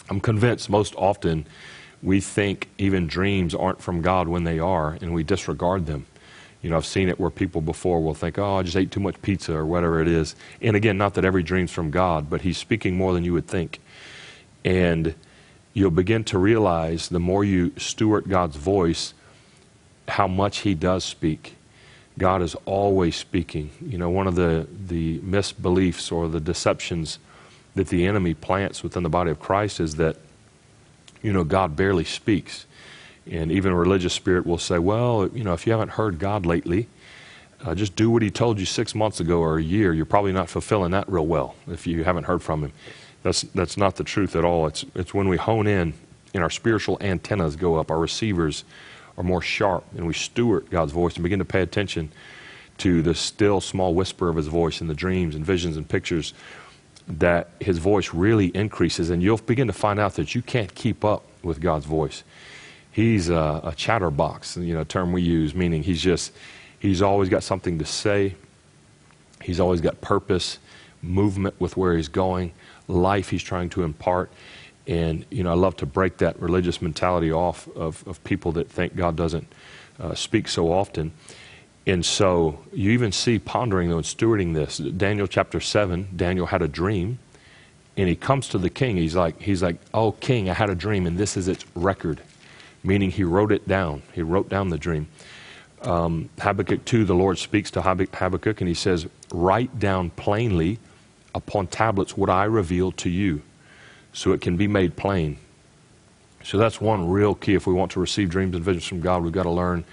I'm 0.10 0.20
convinced 0.20 0.70
most 0.70 0.93
often 0.96 1.46
we 2.03 2.20
think 2.20 2.67
even 2.77 3.08
dreams 3.08 3.53
aren't 3.53 3.81
from 3.81 4.01
God 4.01 4.27
when 4.27 4.43
they 4.43 4.60
are, 4.60 4.98
and 5.01 5.13
we 5.13 5.24
disregard 5.24 5.86
them. 5.86 6.05
You 6.62 6.70
know, 6.70 6.77
I've 6.77 6.86
seen 6.86 7.10
it 7.10 7.20
where 7.20 7.29
people 7.29 7.62
before 7.62 8.03
will 8.03 8.13
think, 8.13 8.38
oh, 8.38 8.58
I 8.58 8.63
just 8.63 8.77
ate 8.77 8.91
too 8.91 9.00
much 9.00 9.22
pizza 9.22 9.55
or 9.55 9.65
whatever 9.65 10.01
it 10.01 10.08
is. 10.08 10.36
And 10.62 10.75
again, 10.75 10.98
not 10.98 11.15
that 11.15 11.25
every 11.25 11.43
dream's 11.43 11.72
from 11.72 11.89
God, 11.89 12.29
but 12.29 12.41
He's 12.41 12.58
speaking 12.58 12.96
more 12.96 13.13
than 13.13 13.24
you 13.24 13.34
would 13.34 13.48
think. 13.48 13.79
And 14.63 15.15
you'll 15.74 15.91
begin 15.91 16.24
to 16.25 16.38
realize 16.38 17.10
the 17.10 17.20
more 17.20 17.43
you 17.43 17.72
steward 17.77 18.29
God's 18.29 18.58
voice, 18.58 19.13
how 20.08 20.27
much 20.27 20.60
He 20.60 20.75
does 20.75 21.03
speak. 21.03 21.55
God 22.21 22.43
is 22.43 22.55
always 22.65 23.15
speaking. 23.15 23.71
You 23.83 23.97
know, 23.97 24.11
one 24.11 24.27
of 24.27 24.35
the, 24.35 24.67
the 24.87 25.17
misbeliefs 25.21 26.11
or 26.11 26.27
the 26.27 26.39
deceptions 26.39 27.17
that 27.73 27.87
the 27.87 28.05
enemy 28.05 28.35
plants 28.35 28.83
within 28.83 29.01
the 29.01 29.09
body 29.09 29.31
of 29.31 29.39
Christ 29.39 29.79
is 29.79 29.95
that, 29.95 30.17
you 31.23 31.33
know, 31.33 31.43
God 31.43 31.75
barely 31.75 32.03
speaks. 32.03 32.67
And 33.25 33.51
even 33.51 33.71
a 33.71 33.75
religious 33.75 34.13
spirit 34.13 34.45
will 34.45 34.59
say, 34.59 34.77
well, 34.77 35.31
you 35.33 35.43
know, 35.43 35.53
if 35.53 35.65
you 35.65 35.71
haven't 35.71 35.93
heard 35.93 36.19
God 36.19 36.45
lately, 36.45 36.87
uh, 37.65 37.73
just 37.73 37.95
do 37.95 38.11
what 38.11 38.21
he 38.21 38.29
told 38.29 38.59
you 38.59 38.67
six 38.67 38.93
months 38.93 39.19
ago 39.19 39.39
or 39.39 39.57
a 39.57 39.63
year. 39.63 39.91
You're 39.91 40.05
probably 40.05 40.31
not 40.31 40.47
fulfilling 40.47 40.91
that 40.91 41.09
real 41.09 41.25
well 41.25 41.55
if 41.67 41.87
you 41.87 42.03
haven't 42.03 42.25
heard 42.25 42.43
from 42.43 42.65
him. 42.65 42.73
That's, 43.23 43.41
that's 43.55 43.77
not 43.77 43.95
the 43.95 44.03
truth 44.03 44.35
at 44.35 44.45
all. 44.45 44.67
It's, 44.67 44.85
it's 44.93 45.11
when 45.11 45.27
we 45.27 45.37
hone 45.37 45.65
in 45.65 45.95
and 46.35 46.43
our 46.43 46.51
spiritual 46.51 46.99
antennas 47.01 47.55
go 47.55 47.77
up, 47.77 47.89
our 47.89 47.99
receivers 47.99 48.63
are 49.21 49.23
more 49.23 49.41
sharp, 49.41 49.85
and 49.95 50.05
we 50.07 50.13
steward 50.13 50.69
God's 50.71 50.91
voice 50.91 51.15
and 51.15 51.23
begin 51.23 51.39
to 51.39 51.45
pay 51.45 51.61
attention 51.61 52.11
to 52.79 53.03
the 53.03 53.13
still 53.13 53.61
small 53.61 53.93
whisper 53.93 54.29
of 54.29 54.35
his 54.35 54.47
voice 54.47 54.81
in 54.81 54.87
the 54.87 54.95
dreams 54.95 55.35
and 55.35 55.45
visions 55.45 55.77
and 55.77 55.87
pictures 55.87 56.33
that 57.07 57.49
his 57.59 57.77
voice 57.77 58.13
really 58.13 58.47
increases, 58.47 59.11
and 59.11 59.21
you'll 59.21 59.37
begin 59.37 59.67
to 59.67 59.73
find 59.73 59.99
out 59.99 60.15
that 60.15 60.33
you 60.33 60.41
can't 60.41 60.73
keep 60.73 61.05
up 61.05 61.23
with 61.43 61.61
God's 61.61 61.85
voice. 61.85 62.23
He's 62.91 63.29
a, 63.29 63.61
a 63.63 63.73
chatterbox, 63.75 64.57
you 64.57 64.73
know, 64.73 64.83
term 64.83 65.11
we 65.11 65.21
use, 65.21 65.53
meaning 65.53 65.83
he's 65.83 66.01
just, 66.01 66.33
he's 66.79 67.01
always 67.01 67.29
got 67.29 67.43
something 67.43 67.77
to 67.79 67.85
say. 67.85 68.35
He's 69.41 69.59
always 69.59 69.81
got 69.81 70.01
purpose, 70.01 70.57
movement 71.01 71.55
with 71.59 71.77
where 71.77 71.95
he's 71.95 72.07
going, 72.07 72.53
life 72.87 73.29
he's 73.29 73.43
trying 73.43 73.69
to 73.69 73.83
impart. 73.83 74.31
And, 74.91 75.25
you 75.29 75.41
know, 75.41 75.51
I 75.51 75.53
love 75.53 75.77
to 75.77 75.86
break 75.86 76.17
that 76.17 76.38
religious 76.41 76.81
mentality 76.81 77.31
off 77.31 77.65
of, 77.77 78.05
of 78.05 78.21
people 78.25 78.51
that 78.51 78.69
think 78.69 78.93
God 78.93 79.15
doesn't 79.15 79.48
uh, 79.98 80.15
speak 80.15 80.50
so 80.50 80.69
often. 80.69 81.13
And 81.88 82.05
so 82.05 82.60
you 82.74 82.91
even 82.91 83.13
see 83.13 83.39
pondering 83.39 83.89
though 83.89 83.95
and 83.95 84.05
stewarding 84.05 84.53
this. 84.53 84.79
Daniel 84.79 85.27
chapter 85.27 85.62
7, 85.62 86.10
Daniel 86.13 86.45
had 86.45 86.62
a 86.62 86.67
dream 86.67 87.19
and 87.95 88.10
he 88.10 88.17
comes 88.17 88.50
to 88.50 88.57
the 88.57 88.69
king. 88.69 88.98
He's 88.98 89.15
like, 89.15 89.41
he's 89.41 89.63
like, 89.63 89.77
oh, 89.93 90.12
king, 90.12 90.50
I 90.50 90.53
had 90.53 90.69
a 90.69 90.75
dream 90.75 91.07
and 91.07 91.17
this 91.17 91.38
is 91.38 91.48
its 91.48 91.63
record, 91.74 92.19
meaning 92.83 93.12
he 93.12 93.24
wrote 93.24 93.53
it 93.53 93.65
down. 93.69 94.01
He 94.12 94.21
wrote 94.21 94.50
down 94.50 94.71
the 94.71 94.77
dream. 94.77 95.07
Um, 95.83 96.29
Habakkuk 96.38 96.83
2, 96.83 97.05
the 97.05 97.15
Lord 97.15 97.38
speaks 97.38 97.71
to 97.71 97.81
Habakkuk 97.81 98.60
and 98.60 98.67
he 98.67 98.74
says, 98.74 99.07
write 99.31 99.79
down 99.79 100.10
plainly 100.10 100.79
upon 101.33 101.67
tablets 101.67 102.17
what 102.17 102.29
I 102.29 102.43
revealed 102.43 102.98
to 102.98 103.10
you 103.10 103.41
so 104.13 104.31
it 104.33 104.41
can 104.41 104.57
be 104.57 104.67
made 104.67 104.95
plain. 104.95 105.37
So 106.43 106.57
that's 106.57 106.81
one 106.81 107.09
real 107.09 107.35
key. 107.35 107.53
If 107.53 107.67
we 107.67 107.73
want 107.73 107.91
to 107.91 107.99
receive 107.99 108.29
dreams 108.29 108.55
and 108.55 108.63
visions 108.63 108.85
from 108.85 109.01
God, 109.01 109.23
we've 109.23 109.31
got 109.31 109.43
to 109.43 109.51
learn 109.51 109.83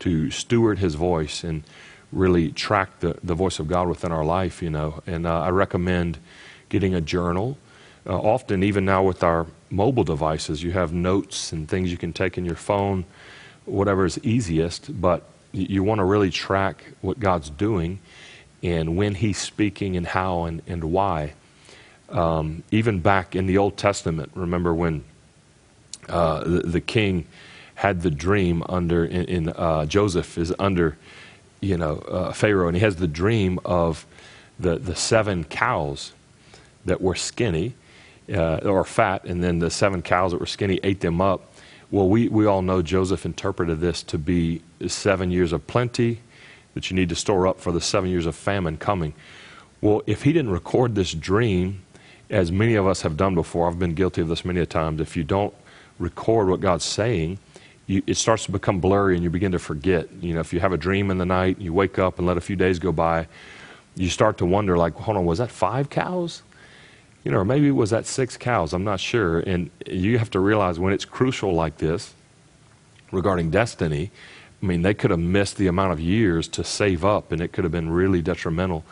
to 0.00 0.30
steward 0.30 0.78
his 0.78 0.94
voice 0.94 1.42
and 1.42 1.64
really 2.12 2.50
track 2.50 3.00
the, 3.00 3.18
the 3.22 3.34
voice 3.34 3.58
of 3.58 3.68
God 3.68 3.88
within 3.88 4.12
our 4.12 4.24
life, 4.24 4.62
you 4.62 4.70
know. 4.70 5.02
And 5.06 5.26
uh, 5.26 5.40
I 5.40 5.50
recommend 5.50 6.18
getting 6.68 6.94
a 6.94 7.00
journal. 7.00 7.58
Uh, 8.06 8.16
often, 8.16 8.62
even 8.62 8.84
now 8.84 9.02
with 9.02 9.22
our 9.22 9.46
mobile 9.70 10.04
devices, 10.04 10.62
you 10.62 10.70
have 10.72 10.92
notes 10.92 11.52
and 11.52 11.68
things 11.68 11.90
you 11.90 11.98
can 11.98 12.12
take 12.12 12.38
in 12.38 12.44
your 12.44 12.54
phone, 12.54 13.04
whatever 13.66 14.06
is 14.06 14.18
easiest, 14.22 15.00
but 15.00 15.24
you, 15.52 15.66
you 15.68 15.82
want 15.82 15.98
to 15.98 16.04
really 16.04 16.30
track 16.30 16.84
what 17.00 17.20
God's 17.20 17.50
doing 17.50 17.98
and 18.62 18.96
when 18.96 19.14
He's 19.14 19.38
speaking 19.38 19.96
and 19.96 20.06
how 20.06 20.44
and, 20.44 20.62
and 20.66 20.84
why. 20.84 21.34
Um, 22.10 22.62
even 22.70 23.00
back 23.00 23.36
in 23.36 23.46
the 23.46 23.58
Old 23.58 23.76
Testament, 23.76 24.30
remember 24.34 24.74
when 24.74 25.04
uh, 26.08 26.44
the, 26.44 26.60
the 26.60 26.80
king 26.80 27.26
had 27.74 28.02
the 28.02 28.10
dream 28.10 28.62
under 28.68 29.04
in, 29.04 29.24
in 29.24 29.48
uh, 29.50 29.86
Joseph 29.86 30.38
is 30.38 30.54
under 30.58 30.96
you 31.60 31.76
know 31.76 31.98
uh, 31.98 32.32
Pharaoh, 32.32 32.68
and 32.68 32.76
he 32.76 32.82
has 32.82 32.96
the 32.96 33.08
dream 33.08 33.58
of 33.64 34.06
the 34.58 34.78
the 34.78 34.96
seven 34.96 35.44
cows 35.44 36.12
that 36.84 37.00
were 37.00 37.14
skinny 37.14 37.74
uh, 38.32 38.56
or 38.58 38.84
fat, 38.84 39.24
and 39.24 39.42
then 39.42 39.58
the 39.58 39.70
seven 39.70 40.02
cows 40.02 40.32
that 40.32 40.38
were 40.38 40.46
skinny 40.46 40.80
ate 40.82 41.00
them 41.00 41.20
up. 41.20 41.52
Well, 41.90 42.08
we, 42.08 42.28
we 42.28 42.44
all 42.44 42.60
know 42.60 42.82
Joseph 42.82 43.24
interpreted 43.24 43.80
this 43.80 44.02
to 44.04 44.18
be 44.18 44.60
seven 44.86 45.30
years 45.30 45.52
of 45.52 45.66
plenty 45.66 46.20
that 46.74 46.90
you 46.90 46.96
need 46.96 47.08
to 47.08 47.14
store 47.14 47.46
up 47.46 47.60
for 47.60 47.72
the 47.72 47.80
seven 47.80 48.10
years 48.10 48.26
of 48.26 48.36
famine 48.36 48.76
coming. 48.76 49.14
Well, 49.80 50.02
if 50.06 50.22
he 50.22 50.32
didn't 50.32 50.50
record 50.50 50.94
this 50.94 51.14
dream, 51.14 51.82
as 52.30 52.52
many 52.52 52.74
of 52.74 52.86
us 52.86 53.02
have 53.02 53.16
done 53.16 53.34
before, 53.34 53.68
I've 53.68 53.78
been 53.78 53.94
guilty 53.94 54.20
of 54.20 54.28
this 54.28 54.44
many 54.44 54.60
a 54.60 54.66
times, 54.66 55.00
if 55.00 55.16
you 55.16 55.24
don't 55.24 55.54
record 55.98 56.48
what 56.48 56.60
God's 56.60 56.84
saying, 56.84 57.38
you, 57.86 58.02
it 58.06 58.16
starts 58.16 58.44
to 58.44 58.52
become 58.52 58.80
blurry 58.80 59.14
and 59.14 59.24
you 59.24 59.30
begin 59.30 59.52
to 59.52 59.58
forget. 59.58 60.08
You 60.20 60.34
know, 60.34 60.40
if 60.40 60.52
you 60.52 60.60
have 60.60 60.72
a 60.72 60.76
dream 60.76 61.10
in 61.10 61.18
the 61.18 61.26
night, 61.26 61.58
you 61.58 61.72
wake 61.72 61.98
up 61.98 62.18
and 62.18 62.26
let 62.26 62.36
a 62.36 62.40
few 62.40 62.56
days 62.56 62.78
go 62.78 62.92
by, 62.92 63.26
you 63.96 64.10
start 64.10 64.38
to 64.38 64.46
wonder, 64.46 64.76
like, 64.76 64.94
hold 64.94 65.16
on, 65.16 65.24
was 65.24 65.38
that 65.38 65.50
five 65.50 65.90
cows? 65.90 66.42
You 67.24 67.32
know, 67.32 67.38
or 67.38 67.44
maybe 67.44 67.70
was 67.70 67.90
that 67.90 68.06
six 68.06 68.36
cows? 68.36 68.72
I'm 68.72 68.84
not 68.84 69.00
sure. 69.00 69.40
And 69.40 69.70
you 69.86 70.18
have 70.18 70.30
to 70.30 70.40
realize 70.40 70.78
when 70.78 70.92
it's 70.92 71.04
crucial 71.04 71.52
like 71.52 71.78
this 71.78 72.14
regarding 73.10 73.50
destiny, 73.50 74.10
I 74.62 74.66
mean, 74.66 74.82
they 74.82 74.94
could 74.94 75.10
have 75.10 75.20
missed 75.20 75.56
the 75.56 75.66
amount 75.66 75.92
of 75.92 76.00
years 76.00 76.46
to 76.48 76.64
save 76.64 77.04
up, 77.04 77.32
and 77.32 77.40
it 77.40 77.52
could 77.52 77.64
have 77.64 77.72
been 77.72 77.90
really 77.90 78.22
detrimental. 78.22 78.84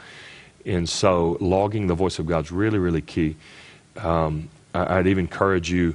And 0.67 0.89
so, 0.89 1.39
logging 1.41 1.87
the 1.87 1.95
voice 1.95 2.19
of 2.19 2.27
God's 2.27 2.51
really, 2.51 2.79
really 2.79 3.01
key. 3.01 3.37
Um, 3.97 4.51
I, 4.75 4.97
would 4.97 5.07
even 5.07 5.25
encourage 5.25 5.71
you 5.71 5.95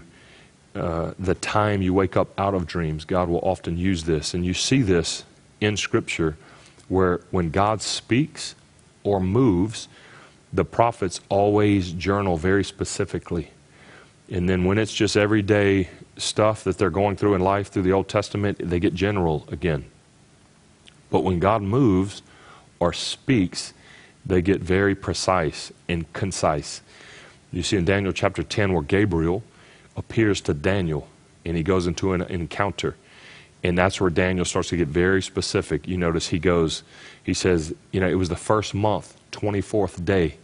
uh, 0.74 1.14
the 1.20 1.36
time 1.36 1.82
you 1.82 1.94
wake 1.94 2.16
up 2.16 2.30
out 2.40 2.54
of 2.54 2.66
dreams, 2.66 3.04
God 3.04 3.28
will 3.28 3.42
often 3.44 3.78
use 3.78 4.06
this. 4.06 4.34
And 4.34 4.46
you 4.46 4.54
see 4.54 4.82
this 4.82 5.26
in 5.60 5.76
Scripture 5.76 6.38
where 6.88 7.22
when 7.32 7.52
God 7.52 7.82
speaks 7.82 8.56
or 9.04 9.20
moves, 9.20 9.88
the 10.54 10.66
prophets 10.66 11.20
always 11.30 11.92
journal 11.92 12.38
very 12.38 12.64
specifically. 12.64 13.52
And 14.30 14.48
then 14.48 14.64
when 14.64 14.78
it's 14.78 14.94
just 14.94 15.18
everyday 15.18 15.90
stuff 16.18 16.64
that 16.64 16.78
they're 16.78 16.90
going 16.90 17.18
through 17.18 17.36
in 17.36 17.42
life 17.42 17.70
through 17.70 17.84
the 17.84 17.92
Old 17.92 18.08
Testament, 18.08 18.58
they 18.62 18.80
get 18.80 18.94
general 18.94 19.46
again. 19.52 19.86
But 21.10 21.26
when 21.26 21.40
God 21.40 21.62
moves 21.62 22.22
or 22.80 22.94
speaks, 22.94 23.74
they 24.26 24.42
get 24.42 24.62
very 24.62 24.96
precise 24.96 25.72
and 25.88 26.12
concise. 26.14 26.82
You 27.52 27.64
see 27.64 27.78
in 27.78 27.86
Daniel 27.86 28.14
chapter 28.14 28.44
10 28.44 28.74
where 28.74 28.84
Gabriel 28.84 29.44
appears 29.96 30.42
to 30.42 30.54
Daniel 30.54 31.08
and 31.46 31.58
he 31.58 31.64
goes 31.64 31.88
into 31.88 32.14
an 32.14 32.22
encounter. 32.24 32.96
And 33.64 33.78
that's 33.78 34.02
where 34.02 34.10
Daniel 34.10 34.46
starts 34.46 34.70
to 34.70 34.78
get 34.78 34.88
very 34.88 35.22
specific. 35.22 35.88
You 35.88 35.98
notice 35.98 36.28
he 36.28 36.40
goes, 36.40 36.84
he 37.24 37.34
says, 37.34 37.74
you 37.92 38.00
know, 38.00 38.08
it 38.08 38.16
was 38.16 38.30
the 38.30 38.36
first 38.36 38.74
month, 38.74 39.16
24th 39.32 40.04
day. 40.04 40.38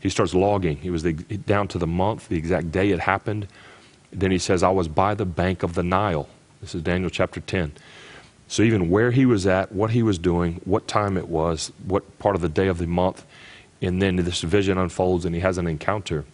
He 0.00 0.08
starts 0.08 0.34
logging. 0.34 0.78
He 0.78 0.90
was 0.90 1.02
the, 1.02 1.12
down 1.12 1.68
to 1.68 1.78
the 1.78 1.86
month, 1.86 2.28
the 2.28 2.36
exact 2.36 2.72
day 2.72 2.90
it 2.90 3.00
happened. 3.00 3.46
Then 4.12 4.30
he 4.30 4.38
says, 4.38 4.62
I 4.62 4.70
was 4.70 4.88
by 4.88 5.14
the 5.14 5.24
bank 5.24 5.62
of 5.62 5.74
the 5.74 5.82
Nile. 5.82 6.28
This 6.60 6.74
is 6.74 6.82
Daniel 6.82 7.10
chapter 7.10 7.40
10. 7.40 7.72
So 8.48 8.62
even 8.62 8.90
where 8.90 9.10
he 9.10 9.26
was 9.26 9.46
at, 9.46 9.72
what 9.72 9.90
he 9.90 10.02
was 10.02 10.18
doing, 10.18 10.60
what 10.64 10.86
time 10.86 11.16
it 11.16 11.28
was, 11.28 11.72
what 11.86 12.18
part 12.18 12.34
of 12.34 12.42
the 12.42 12.48
day 12.48 12.68
of 12.68 12.78
the 12.78 12.86
month, 12.86 13.24
and 13.80 14.00
then 14.00 14.16
this 14.16 14.42
vision 14.42 14.78
unfolds 14.78 15.24
and 15.24 15.34
he 15.34 15.40
has 15.40 15.58
an 15.58 15.66
encounter. 15.66 16.24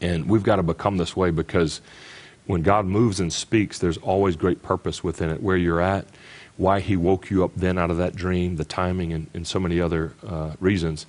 And 0.00 0.28
we've 0.28 0.42
got 0.42 0.56
to 0.56 0.62
become 0.62 0.96
this 0.96 1.16
way 1.16 1.30
because 1.30 1.80
when 2.46 2.62
God 2.62 2.86
moves 2.86 3.20
and 3.20 3.32
speaks, 3.32 3.78
there's 3.78 3.98
always 3.98 4.36
great 4.36 4.62
purpose 4.62 5.04
within 5.04 5.30
it. 5.30 5.42
Where 5.42 5.56
you're 5.56 5.82
at, 5.82 6.06
why 6.56 6.80
He 6.80 6.96
woke 6.96 7.30
you 7.30 7.44
up 7.44 7.52
then 7.54 7.78
out 7.78 7.90
of 7.90 7.98
that 7.98 8.16
dream, 8.16 8.56
the 8.56 8.64
timing, 8.64 9.12
and, 9.12 9.26
and 9.34 9.46
so 9.46 9.60
many 9.60 9.80
other 9.80 10.14
uh, 10.26 10.52
reasons. 10.60 11.06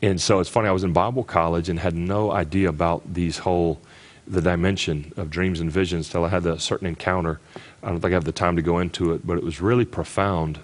And 0.00 0.20
so 0.20 0.40
it's 0.40 0.48
funny, 0.48 0.68
I 0.68 0.72
was 0.72 0.84
in 0.84 0.92
Bible 0.92 1.24
college 1.24 1.68
and 1.68 1.78
had 1.78 1.94
no 1.94 2.32
idea 2.32 2.68
about 2.68 3.14
these 3.14 3.38
whole, 3.38 3.80
the 4.26 4.40
dimension 4.40 5.12
of 5.16 5.30
dreams 5.30 5.60
and 5.60 5.70
visions 5.70 6.08
till 6.08 6.24
I 6.24 6.28
had 6.28 6.46
a 6.46 6.58
certain 6.58 6.86
encounter. 6.86 7.40
I 7.82 7.88
don't 7.88 8.00
think 8.00 8.12
I 8.12 8.14
have 8.14 8.24
the 8.24 8.32
time 8.32 8.56
to 8.56 8.62
go 8.62 8.78
into 8.78 9.12
it, 9.12 9.26
but 9.26 9.36
it 9.36 9.42
was 9.42 9.60
really 9.60 9.84
profound 9.84 10.60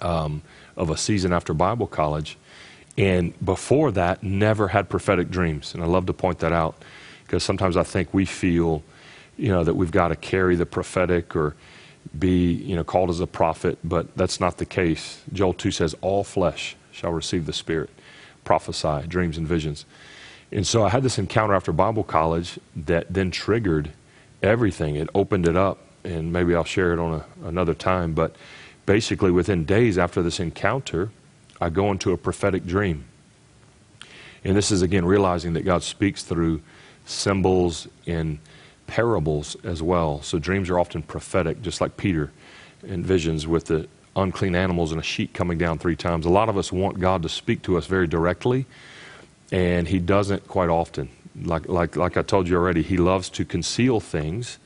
um, 0.00 0.42
of 0.76 0.90
a 0.90 0.96
season 0.96 1.32
after 1.32 1.52
Bible 1.52 1.86
college. 1.86 2.38
And 2.96 3.32
before 3.44 3.90
that, 3.92 4.22
never 4.22 4.68
had 4.68 4.88
prophetic 4.88 5.30
dreams. 5.30 5.74
And 5.74 5.82
I 5.82 5.86
love 5.86 6.06
to 6.06 6.12
point 6.12 6.38
that 6.40 6.52
out 6.52 6.82
because 7.24 7.44
sometimes 7.44 7.76
I 7.76 7.82
think 7.82 8.12
we 8.12 8.24
feel, 8.24 8.82
you 9.36 9.48
know, 9.48 9.62
that 9.62 9.74
we've 9.74 9.92
got 9.92 10.08
to 10.08 10.16
carry 10.16 10.56
the 10.56 10.66
prophetic 10.66 11.36
or 11.36 11.54
be, 12.18 12.52
you 12.52 12.74
know, 12.74 12.84
called 12.84 13.10
as 13.10 13.20
a 13.20 13.26
prophet, 13.26 13.78
but 13.84 14.16
that's 14.16 14.40
not 14.40 14.58
the 14.58 14.64
case. 14.64 15.22
Joel 15.32 15.54
2 15.54 15.70
says, 15.70 15.94
All 16.00 16.24
flesh 16.24 16.76
shall 16.90 17.12
receive 17.12 17.46
the 17.46 17.52
Spirit, 17.52 17.90
prophesy, 18.44 19.06
dreams 19.06 19.38
and 19.38 19.46
visions. 19.46 19.84
And 20.52 20.66
so 20.66 20.84
I 20.84 20.88
had 20.88 21.02
this 21.02 21.18
encounter 21.18 21.54
after 21.54 21.72
Bible 21.72 22.02
college 22.02 22.58
that 22.74 23.12
then 23.12 23.30
triggered 23.30 23.92
everything. 24.42 24.96
It 24.96 25.08
opened 25.14 25.46
it 25.46 25.56
up, 25.56 25.78
and 26.04 26.32
maybe 26.32 26.54
I'll 26.54 26.64
share 26.64 26.92
it 26.92 26.98
on 26.98 27.20
a, 27.20 27.46
another 27.46 27.74
time. 27.74 28.14
But 28.14 28.34
basically, 28.86 29.30
within 29.30 29.64
days 29.64 29.96
after 29.98 30.22
this 30.22 30.40
encounter, 30.40 31.10
I 31.60 31.68
go 31.68 31.90
into 31.90 32.12
a 32.12 32.16
prophetic 32.16 32.66
dream. 32.66 33.04
And 34.42 34.56
this 34.56 34.70
is 34.70 34.82
again 34.82 35.04
realizing 35.04 35.52
that 35.52 35.62
God 35.62 35.82
speaks 35.82 36.22
through 36.22 36.62
symbols 37.04 37.86
and 38.06 38.38
parables 38.86 39.56
as 39.62 39.82
well. 39.82 40.22
So 40.22 40.38
dreams 40.38 40.70
are 40.70 40.78
often 40.78 41.02
prophetic, 41.02 41.62
just 41.62 41.80
like 41.80 41.96
Peter 41.96 42.32
in 42.82 43.04
visions 43.04 43.46
with 43.46 43.66
the 43.66 43.86
unclean 44.16 44.54
animals 44.54 44.90
and 44.92 45.00
a 45.00 45.04
sheet 45.04 45.32
coming 45.32 45.58
down 45.58 45.78
three 45.78 45.96
times. 45.96 46.26
A 46.26 46.30
lot 46.30 46.48
of 46.48 46.56
us 46.56 46.72
want 46.72 46.98
God 46.98 47.22
to 47.22 47.28
speak 47.28 47.62
to 47.62 47.76
us 47.76 47.86
very 47.86 48.06
directly, 48.06 48.66
and 49.52 49.88
He 49.88 49.98
doesn't 49.98 50.46
quite 50.48 50.68
often. 50.68 51.08
Like, 51.40 51.68
like, 51.68 51.96
like 51.96 52.16
I 52.16 52.22
told 52.22 52.48
you 52.48 52.56
already, 52.56 52.82
He 52.82 52.96
loves 52.96 53.28
to 53.30 53.44
conceal 53.44 54.00
things, 54.00 54.58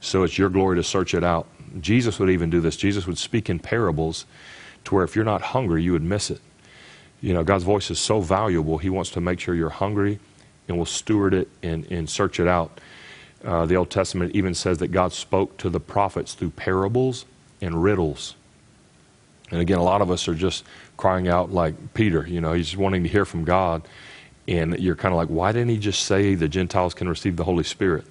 so 0.00 0.22
it's 0.22 0.38
your 0.38 0.48
glory 0.48 0.76
to 0.76 0.82
search 0.82 1.14
it 1.14 1.24
out. 1.24 1.46
Jesus 1.80 2.18
would 2.18 2.30
even 2.30 2.50
do 2.50 2.60
this. 2.60 2.76
Jesus 2.76 3.06
would 3.06 3.18
speak 3.18 3.50
in 3.50 3.58
parables 3.58 4.24
to 4.84 4.94
where 4.94 5.04
if 5.04 5.16
you're 5.16 5.24
not 5.24 5.42
hungry, 5.42 5.82
you 5.82 5.92
would 5.92 6.02
miss 6.02 6.30
it. 6.30 6.40
You 7.20 7.34
know, 7.34 7.42
God's 7.42 7.64
voice 7.64 7.90
is 7.90 7.98
so 7.98 8.20
valuable, 8.20 8.78
He 8.78 8.90
wants 8.90 9.10
to 9.10 9.20
make 9.20 9.40
sure 9.40 9.54
you're 9.54 9.70
hungry 9.70 10.18
and 10.68 10.78
will 10.78 10.86
steward 10.86 11.34
it 11.34 11.48
and, 11.62 11.90
and 11.90 12.08
search 12.08 12.40
it 12.40 12.48
out. 12.48 12.80
Uh, 13.44 13.66
the 13.66 13.76
Old 13.76 13.90
Testament 13.90 14.34
even 14.34 14.54
says 14.54 14.78
that 14.78 14.88
God 14.88 15.12
spoke 15.12 15.56
to 15.58 15.70
the 15.70 15.78
prophets 15.80 16.34
through 16.34 16.50
parables 16.50 17.26
and 17.60 17.82
riddles. 17.82 18.34
And 19.50 19.60
again, 19.60 19.78
a 19.78 19.82
lot 19.82 20.02
of 20.02 20.10
us 20.10 20.26
are 20.26 20.34
just 20.34 20.64
crying 20.96 21.28
out 21.28 21.52
like 21.52 21.94
Peter, 21.94 22.26
you 22.26 22.40
know, 22.40 22.52
he's 22.52 22.76
wanting 22.76 23.04
to 23.04 23.08
hear 23.08 23.24
from 23.24 23.44
God. 23.44 23.82
And 24.48 24.78
you're 24.78 24.96
kind 24.96 25.12
of 25.12 25.16
like, 25.16 25.28
why 25.28 25.52
didn't 25.52 25.70
he 25.70 25.78
just 25.78 26.04
say 26.04 26.34
the 26.34 26.48
Gentiles 26.48 26.94
can 26.94 27.08
receive 27.08 27.36
the 27.36 27.44
Holy 27.44 27.64
Spirit? 27.64 28.04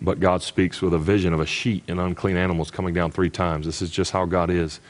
But 0.00 0.20
God 0.20 0.42
speaks 0.42 0.80
with 0.80 0.94
a 0.94 0.98
vision 0.98 1.34
of 1.34 1.40
a 1.40 1.46
sheet 1.46 1.84
and 1.88 2.00
unclean 2.00 2.36
animals 2.36 2.70
coming 2.70 2.94
down 2.94 3.10
three 3.10 3.28
times. 3.28 3.66
This 3.66 3.82
is 3.82 3.90
just 3.90 4.12
how 4.12 4.24
God 4.24 4.48
is. 4.48 4.80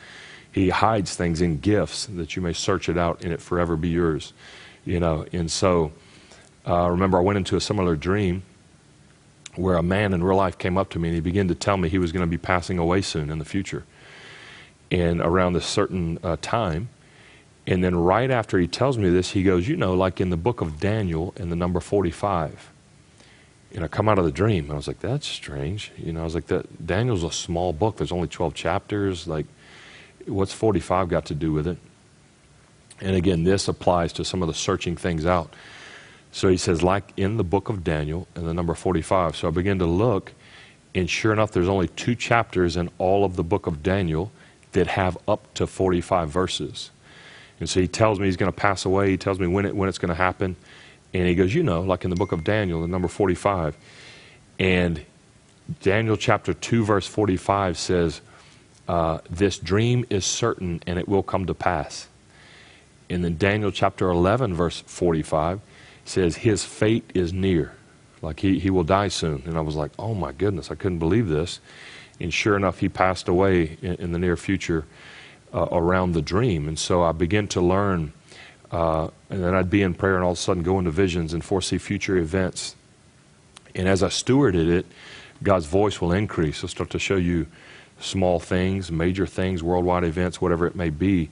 He 0.53 0.69
hides 0.69 1.15
things 1.17 1.41
in 1.41 1.59
gifts 1.59 2.07
that 2.07 2.37
you 2.37 2.43
may 2.43 2.53
search 2.53 2.89
it 2.89 2.99
out 2.99 3.23
and 3.25 3.33
it 3.33 3.41
forever 3.41 3.77
be 3.77 3.89
yours. 3.89 4.33
You 4.85 5.01
know, 5.01 5.27
and 5.33 5.51
so 5.51 5.93
uh, 6.67 6.89
remember 6.89 7.19
I 7.19 7.23
went 7.23 7.39
into 7.39 7.57
a 7.57 7.61
similar 7.61 7.97
dream 7.97 8.43
where 9.57 9.77
a 9.77 9.83
man 9.83 10.13
in 10.13 10.23
real 10.23 10.37
life 10.37 10.59
came 10.59 10.79
up 10.79 10.91
to 10.91 10.99
me 10.99 11.09
and 11.09 11.15
he 11.15 11.21
began 11.21 11.49
to 11.49 11.55
tell 11.55 11.77
me 11.77 11.89
he 11.89 11.99
was 11.99 12.13
going 12.13 12.25
to 12.25 12.31
be 12.31 12.39
passing 12.39 12.79
away 12.79 13.03
soon 13.03 13.31
in 13.31 13.39
the 13.39 13.45
future. 13.45 13.85
And 14.91 15.21
around 15.21 15.57
a 15.57 15.61
certain 15.61 16.19
uh, 16.23 16.37
time, 16.41 16.89
and 17.71 17.85
then 17.85 17.95
right 17.95 18.33
after 18.33 18.59
he 18.59 18.67
tells 18.67 18.99
me 18.99 19.11
this, 19.11 19.31
he 19.31 19.45
goes, 19.45 19.69
You 19.69 19.77
know, 19.77 19.95
like 19.95 20.21
in 20.21 20.31
the 20.31 20.37
book 20.37 20.61
of 20.61 20.81
Daniel 20.81 21.33
in 21.37 21.51
the 21.51 21.57
number 21.57 21.79
45. 21.79 22.73
And 23.73 23.85
I 23.85 23.89
come 23.89 24.09
out 24.09 24.19
of 24.19 24.25
the 24.25 24.33
dream 24.33 24.65
and 24.65 24.73
I 24.73 24.77
was 24.77 24.89
like, 24.89 24.99
That's 24.99 25.27
strange. 25.27 25.93
You 25.97 26.13
know, 26.13 26.23
I 26.23 26.25
was 26.25 26.35
like, 26.35 26.49
that 26.49 26.85
Daniel's 26.85 27.23
a 27.23 27.31
small 27.31 27.73
book. 27.73 27.97
There's 27.97 28.11
only 28.11 28.27
12 28.27 28.55
chapters. 28.55 29.29
Like, 29.29 29.47
what's 30.27 30.53
45 30.53 31.09
got 31.09 31.27
to 31.27 31.35
do 31.35 31.53
with 31.53 31.69
it? 31.69 31.79
And 33.01 33.15
again, 33.15 33.45
this 33.45 33.69
applies 33.69 34.13
to 34.15 34.25
some 34.25 34.43
of 34.43 34.49
the 34.49 34.55
searching 34.55 34.97
things 34.97 35.25
out. 35.25 35.55
So 36.33 36.49
he 36.49 36.57
says, 36.57 36.83
like 36.83 37.13
in 37.17 37.37
the 37.37 37.45
book 37.45 37.69
of 37.69 37.85
Daniel, 37.85 38.27
in 38.35 38.47
the 38.47 38.53
number 38.53 38.75
45. 38.75 39.37
So 39.37 39.47
I 39.47 39.53
begin 39.53 39.79
to 39.79 39.87
look, 39.87 40.33
and 40.93 41.09
sure 41.09 41.33
enough, 41.33 41.53
there's 41.53 41.69
only 41.69 41.87
two 41.87 42.17
chapters 42.17 42.77
in 42.77 42.91
all 42.99 43.25
of 43.25 43.37
the 43.37 43.45
book 43.45 43.69
of 43.69 43.81
Daniel 43.81 44.33
that 44.73 44.89
have 44.89 45.17
up 45.29 45.55
to 45.55 45.69
45 45.69 46.29
verses. 46.29 46.91
And 47.61 47.69
so 47.69 47.81
he 47.81 47.87
tells 47.87 48.19
me 48.19 48.27
he's 48.27 48.39
going 48.39 48.51
to 48.51 48.59
pass 48.59 48.85
away. 48.87 49.11
He 49.11 49.17
tells 49.19 49.39
me 49.39 49.47
when, 49.47 49.67
it, 49.67 49.77
when 49.77 49.89
it's 49.89 49.99
going 49.99 50.09
to 50.09 50.15
happen. 50.15 50.57
And 51.13 51.29
he 51.29 51.35
goes, 51.35 51.55
You 51.55 51.63
know, 51.63 51.83
like 51.83 52.05
in 52.05 52.11
the 52.11 52.17
book 52.17 52.33
of 52.33 52.43
Daniel, 52.43 52.81
the 52.81 52.89
number 52.89 53.07
45. 53.07 53.77
And 54.59 55.05
Daniel 55.83 56.17
chapter 56.17 56.53
2, 56.55 56.85
verse 56.85 57.07
45 57.07 57.79
says, 57.79 58.21
uh, 58.89 59.19
This 59.29 59.59
dream 59.59 60.05
is 60.11 60.25
certain 60.25 60.83
and 60.87 60.99
it 60.99 61.07
will 61.07 61.23
come 61.23 61.47
to 61.47 61.55
pass. 61.55 62.09
And 63.09 63.25
then 63.25 63.37
Daniel 63.37 63.71
chapter 63.71 64.09
11, 64.09 64.55
verse 64.55 64.81
45 64.87 65.61
says, 66.05 66.37
His 66.37 66.65
fate 66.65 67.11
is 67.15 67.33
near. 67.33 67.75
Like 68.23 68.41
he, 68.41 68.59
he 68.59 68.71
will 68.71 68.85
die 68.85 69.09
soon. 69.09 69.43
And 69.45 69.57
I 69.57 69.61
was 69.61 69.77
like, 69.77 69.93
Oh 69.99 70.15
my 70.15 70.33
goodness, 70.33 70.71
I 70.71 70.77
couldn't 70.77 70.99
believe 70.99 71.29
this. 71.29 71.61
And 72.19 72.33
sure 72.33 72.57
enough, 72.57 72.79
he 72.79 72.89
passed 72.89 73.29
away 73.29 73.79
in, 73.81 73.95
in 73.95 74.13
the 74.13 74.19
near 74.19 74.37
future 74.37 74.85
uh, 75.53 75.69
around 75.73 76.13
the 76.13 76.23
dream. 76.23 76.69
And 76.69 76.79
so 76.79 77.03
I 77.03 77.13
began 77.13 77.49
to 77.49 77.61
learn. 77.61 78.13
Uh, 78.71 79.09
and 79.29 79.43
then 79.43 79.55
I'd 79.55 79.71
be 79.71 79.83
in 79.83 79.95
prayer 79.95 80.15
and 80.15 80.25
all 80.25 80.33
of 80.33 80.39
a 80.39 80.41
sudden 80.41 80.63
go 80.63 80.79
into 80.79 80.91
visions 80.91 81.33
and 81.33 81.45
foresee 81.45 81.79
future 81.79 82.17
events. 82.17 82.77
And 83.75 83.89
as 83.89 84.03
I 84.03 84.09
stewarded 84.09 84.69
it, 84.69 84.87
God's 85.43 85.67
voice 85.67 86.01
will 86.01 86.13
increase. 86.13 86.61
He'll 86.61 86.69
start 86.69 86.91
to 86.91 86.99
show 86.99 87.17
you 87.17 87.47
small 87.99 88.41
things, 88.41 88.91
major 88.91 89.27
things, 89.27 89.63
worldwide 89.63 90.05
events, 90.05 90.41
whatever 90.41 90.67
it 90.67 90.75
may 90.75 90.91
be. 90.91 91.31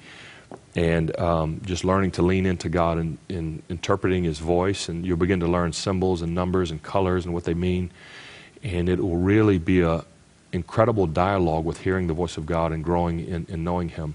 And 0.74 1.18
um, 1.18 1.60
just 1.64 1.84
learning 1.84 2.12
to 2.12 2.22
lean 2.22 2.46
into 2.46 2.68
God 2.68 2.98
and, 2.98 3.18
and 3.28 3.62
interpreting 3.68 4.24
His 4.24 4.38
voice. 4.38 4.88
And 4.88 5.04
you'll 5.04 5.16
begin 5.16 5.40
to 5.40 5.46
learn 5.46 5.72
symbols 5.72 6.22
and 6.22 6.34
numbers 6.34 6.70
and 6.70 6.82
colors 6.82 7.24
and 7.24 7.34
what 7.34 7.44
they 7.44 7.54
mean. 7.54 7.90
And 8.62 8.88
it 8.88 8.98
will 9.00 9.16
really 9.16 9.58
be 9.58 9.82
a 9.82 10.04
incredible 10.52 11.06
dialogue 11.06 11.64
with 11.64 11.80
hearing 11.80 12.06
the 12.06 12.14
voice 12.14 12.36
of 12.36 12.46
God 12.46 12.72
and 12.72 12.82
growing 12.82 13.20
in, 13.20 13.46
in 13.48 13.64
knowing 13.64 13.90
Him. 13.90 14.14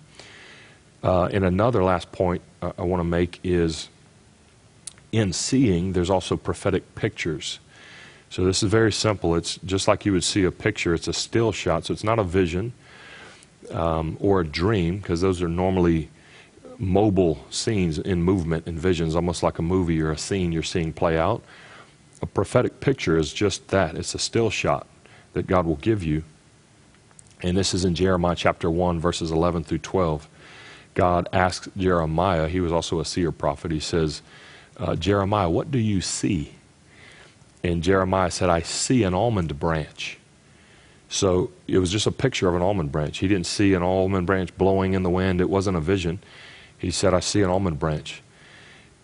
Uh, 1.03 1.25
and 1.25 1.43
another 1.43 1.83
last 1.83 2.11
point 2.11 2.41
uh, 2.61 2.71
I 2.77 2.83
want 2.83 3.01
to 3.01 3.05
make 3.05 3.39
is 3.43 3.89
in 5.11 5.33
seeing, 5.33 5.93
there's 5.93 6.09
also 6.09 6.37
prophetic 6.37 6.95
pictures. 6.95 7.59
So 8.29 8.45
this 8.45 8.63
is 8.63 8.69
very 8.71 8.91
simple. 8.91 9.35
It's 9.35 9.59
just 9.65 9.87
like 9.87 10.05
you 10.05 10.13
would 10.13 10.23
see 10.23 10.43
a 10.43 10.51
picture. 10.51 10.93
It's 10.93 11.07
a 11.07 11.13
still 11.13 11.51
shot, 11.51 11.85
so 11.85 11.93
it's 11.93 12.03
not 12.03 12.17
a 12.17 12.23
vision 12.23 12.73
um, 13.69 14.17
or 14.19 14.41
a 14.41 14.45
dream, 14.45 14.97
because 14.97 15.21
those 15.21 15.41
are 15.41 15.47
normally 15.47 16.09
mobile 16.79 17.45
scenes 17.51 17.99
in 17.99 18.23
movement 18.23 18.65
and 18.65 18.79
visions, 18.79 19.15
almost 19.15 19.43
like 19.43 19.59
a 19.59 19.61
movie 19.61 20.01
or 20.01 20.11
a 20.11 20.17
scene 20.17 20.51
you're 20.51 20.63
seeing 20.63 20.91
play 20.91 21.17
out. 21.17 21.43
A 22.23 22.25
prophetic 22.25 22.79
picture 22.79 23.17
is 23.17 23.31
just 23.31 23.67
that. 23.67 23.95
It's 23.95 24.15
a 24.15 24.19
still 24.19 24.49
shot 24.49 24.87
that 25.33 25.47
God 25.47 25.65
will 25.65 25.75
give 25.75 26.03
you. 26.03 26.23
And 27.41 27.57
this 27.57 27.73
is 27.73 27.83
in 27.83 27.95
Jeremiah 27.95 28.35
chapter 28.35 28.69
1, 28.69 28.99
verses 28.99 29.31
11 29.31 29.65
through 29.65 29.79
12. 29.79 30.27
God 30.93 31.27
asks 31.33 31.67
Jeremiah, 31.75 32.47
he 32.47 32.59
was 32.59 32.71
also 32.71 32.99
a 32.99 33.05
seer 33.05 33.31
prophet, 33.31 33.71
he 33.71 33.79
says, 33.79 34.21
uh, 34.77 34.95
Jeremiah, 34.95 35.49
what 35.49 35.71
do 35.71 35.77
you 35.77 36.01
see? 36.01 36.53
And 37.63 37.83
Jeremiah 37.83 38.31
said, 38.31 38.49
I 38.49 38.61
see 38.61 39.03
an 39.03 39.13
almond 39.13 39.59
branch. 39.59 40.17
So 41.09 41.51
it 41.67 41.77
was 41.77 41.91
just 41.91 42.07
a 42.07 42.11
picture 42.11 42.49
of 42.49 42.55
an 42.55 42.61
almond 42.61 42.91
branch. 42.91 43.19
He 43.19 43.27
didn't 43.27 43.45
see 43.45 43.73
an 43.73 43.83
almond 43.83 44.25
branch 44.25 44.55
blowing 44.57 44.93
in 44.93 45.03
the 45.03 45.09
wind, 45.09 45.41
it 45.41 45.49
wasn't 45.49 45.77
a 45.77 45.81
vision. 45.81 46.19
He 46.77 46.91
said, 46.91 47.13
I 47.13 47.19
see 47.19 47.41
an 47.41 47.49
almond 47.49 47.79
branch. 47.79 48.21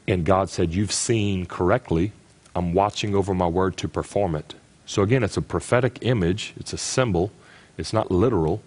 And 0.08 0.26
God 0.26 0.50
said, 0.50 0.74
You've 0.74 0.92
seen 0.92 1.46
correctly. 1.46 2.12
I'm 2.56 2.74
watching 2.74 3.14
over 3.14 3.34
my 3.34 3.48
word 3.48 3.78
to 3.78 3.88
perform 3.88 4.36
it. 4.36 4.56
So 4.90 5.04
again, 5.04 5.24
it's 5.24 5.38
a 5.38 5.44
prophetic 5.44 6.00
image, 6.02 6.56
it's 6.58 6.74
a 6.74 6.78
symbol, 6.78 7.32
It's 7.78 7.94
not 7.94 8.10
literal, 8.10 8.64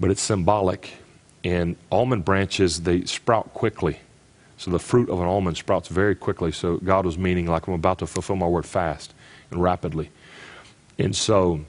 but 0.00 0.10
it's 0.10 0.22
symbolic. 0.22 0.94
And 1.44 1.76
almond 1.92 2.24
branches, 2.24 2.80
they 2.80 3.04
sprout 3.04 3.52
quickly. 3.52 3.98
So 4.56 4.70
the 4.70 4.78
fruit 4.78 5.10
of 5.10 5.20
an 5.20 5.26
almond 5.26 5.58
sprouts 5.58 5.88
very 5.88 6.14
quickly. 6.14 6.50
So 6.50 6.78
God 6.78 7.04
was 7.04 7.18
meaning, 7.18 7.46
like, 7.46 7.68
I'm 7.68 7.74
about 7.74 7.98
to 7.98 8.06
fulfill 8.06 8.36
my 8.36 8.46
word 8.46 8.64
fast 8.64 9.12
and 9.50 9.62
rapidly. 9.62 10.08
And 10.98 11.14
so 11.14 11.60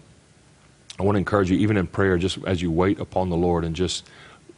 I 0.98 1.04
want 1.04 1.18
to 1.18 1.20
encourage 1.20 1.52
you, 1.52 1.58
even 1.58 1.76
in 1.76 1.86
prayer, 1.86 2.18
just 2.18 2.38
as 2.48 2.62
you 2.62 2.72
wait 2.72 2.98
upon 2.98 3.30
the 3.30 3.36
Lord 3.36 3.66
and 3.66 3.76
just 3.76 4.08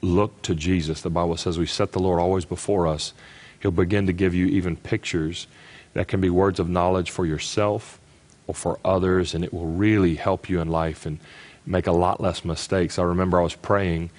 look 0.03 0.43
to 0.43 0.53
Jesus. 0.53 1.01
The 1.01 1.09
Bible 1.09 1.37
says 1.37 1.57
we 1.57 1.65
set 1.65 1.91
the 1.91 1.99
Lord 1.99 2.19
always 2.19 2.45
before 2.45 2.85
us. 2.85 3.13
He'll 3.61 3.71
begin 3.71 4.05
to 4.05 4.13
give 4.13 4.35
you 4.35 4.45
even 4.45 4.75
pictures 4.75 5.47
that 5.93 6.07
can 6.07 6.21
be 6.21 6.29
words 6.29 6.59
of 6.59 6.69
knowledge 6.69 7.09
for 7.09 7.25
yourself 7.25 7.99
or 8.47 8.53
for 8.53 8.79
others, 8.83 9.33
and 9.33 9.43
it 9.43 9.53
will 9.53 9.67
really 9.67 10.15
help 10.15 10.49
you 10.49 10.59
in 10.59 10.67
life 10.67 11.05
and 11.05 11.19
make 11.65 11.87
a 11.87 11.91
lot 11.91 12.19
less 12.19 12.43
mistakes. 12.43 12.99
I 12.99 13.03
remember 13.03 13.39
I 13.39 13.43
was 13.43 13.55
praying 13.55 14.09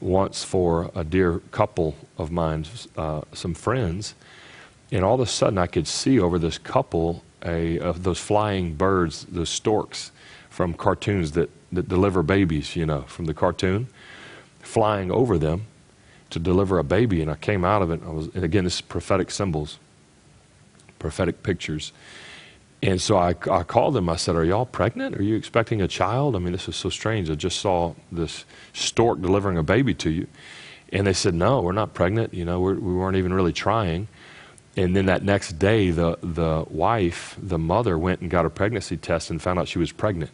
once 0.00 0.44
for 0.44 0.90
a 0.94 1.04
dear 1.04 1.38
couple 1.50 1.94
of 2.18 2.30
mine, 2.30 2.66
uh, 2.96 3.22
some 3.32 3.54
friends, 3.54 4.14
and 4.92 5.04
all 5.04 5.14
of 5.14 5.20
a 5.20 5.26
sudden 5.26 5.58
I 5.58 5.66
could 5.66 5.86
see 5.86 6.18
over 6.18 6.38
this 6.38 6.58
couple 6.58 7.22
a, 7.44 7.78
of 7.78 8.02
those 8.02 8.18
flying 8.18 8.74
birds, 8.74 9.24
those 9.30 9.48
storks 9.48 10.10
from 10.48 10.74
cartoons 10.74 11.32
that, 11.32 11.50
that 11.72 11.88
deliver 11.88 12.22
babies, 12.22 12.76
you 12.76 12.84
know, 12.84 13.02
from 13.02 13.26
the 13.26 13.34
cartoon, 13.34 13.88
flying 14.60 15.10
over 15.10 15.38
them 15.38 15.66
to 16.30 16.38
deliver 16.38 16.78
a 16.78 16.84
baby. 16.84 17.22
And 17.22 17.30
I 17.30 17.36
came 17.36 17.64
out 17.64 17.82
of 17.82 17.90
it. 17.90 18.00
I 18.04 18.10
was, 18.10 18.28
again, 18.34 18.64
this 18.64 18.76
is 18.76 18.80
prophetic 18.80 19.30
symbols, 19.30 19.78
prophetic 20.98 21.42
pictures. 21.42 21.92
And 22.82 23.00
so 23.00 23.18
I, 23.18 23.34
I 23.50 23.62
called 23.62 23.94
them. 23.94 24.08
I 24.08 24.16
said, 24.16 24.36
Are 24.36 24.44
y'all 24.44 24.66
pregnant? 24.66 25.16
Are 25.16 25.22
you 25.22 25.36
expecting 25.36 25.82
a 25.82 25.88
child? 25.88 26.34
I 26.34 26.38
mean, 26.38 26.52
this 26.52 26.68
is 26.68 26.76
so 26.76 26.88
strange. 26.88 27.28
I 27.30 27.34
just 27.34 27.60
saw 27.60 27.94
this 28.10 28.44
stork 28.72 29.20
delivering 29.20 29.58
a 29.58 29.62
baby 29.62 29.94
to 29.94 30.10
you. 30.10 30.26
And 30.92 31.06
they 31.06 31.12
said, 31.12 31.34
No, 31.34 31.60
we're 31.60 31.72
not 31.72 31.92
pregnant. 31.92 32.32
You 32.32 32.44
know, 32.44 32.60
we're, 32.60 32.74
we 32.74 32.94
were 32.94 33.12
not 33.12 33.18
even 33.18 33.34
really 33.34 33.52
trying. 33.52 34.08
And 34.76 34.96
then 34.96 35.06
that 35.06 35.22
next 35.22 35.58
day, 35.58 35.90
the, 35.90 36.16
the 36.22 36.64
wife, 36.70 37.36
the 37.42 37.58
mother, 37.58 37.98
went 37.98 38.20
and 38.20 38.30
got 38.30 38.46
a 38.46 38.50
pregnancy 38.50 38.96
test 38.96 39.28
and 39.28 39.42
found 39.42 39.58
out 39.58 39.68
she 39.68 39.78
was 39.78 39.92
pregnant. 39.92 40.30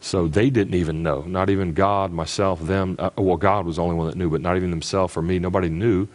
So 0.00 0.28
they 0.28 0.50
didn't 0.50 0.74
even 0.74 1.02
know. 1.02 1.22
Not 1.22 1.48
even 1.50 1.72
God, 1.72 2.12
myself, 2.12 2.60
them. 2.60 2.94
Uh, 2.98 3.10
well, 3.16 3.38
God 3.38 3.64
was 3.64 3.76
the 3.76 3.82
only 3.82 3.96
one 3.96 4.06
that 4.06 4.16
knew, 4.16 4.30
but 4.30 4.42
not 4.42 4.56
even 4.56 4.70
themselves 4.70 5.16
or 5.16 5.22
me. 5.22 5.38
Nobody 5.38 5.70
knew. 5.70 6.06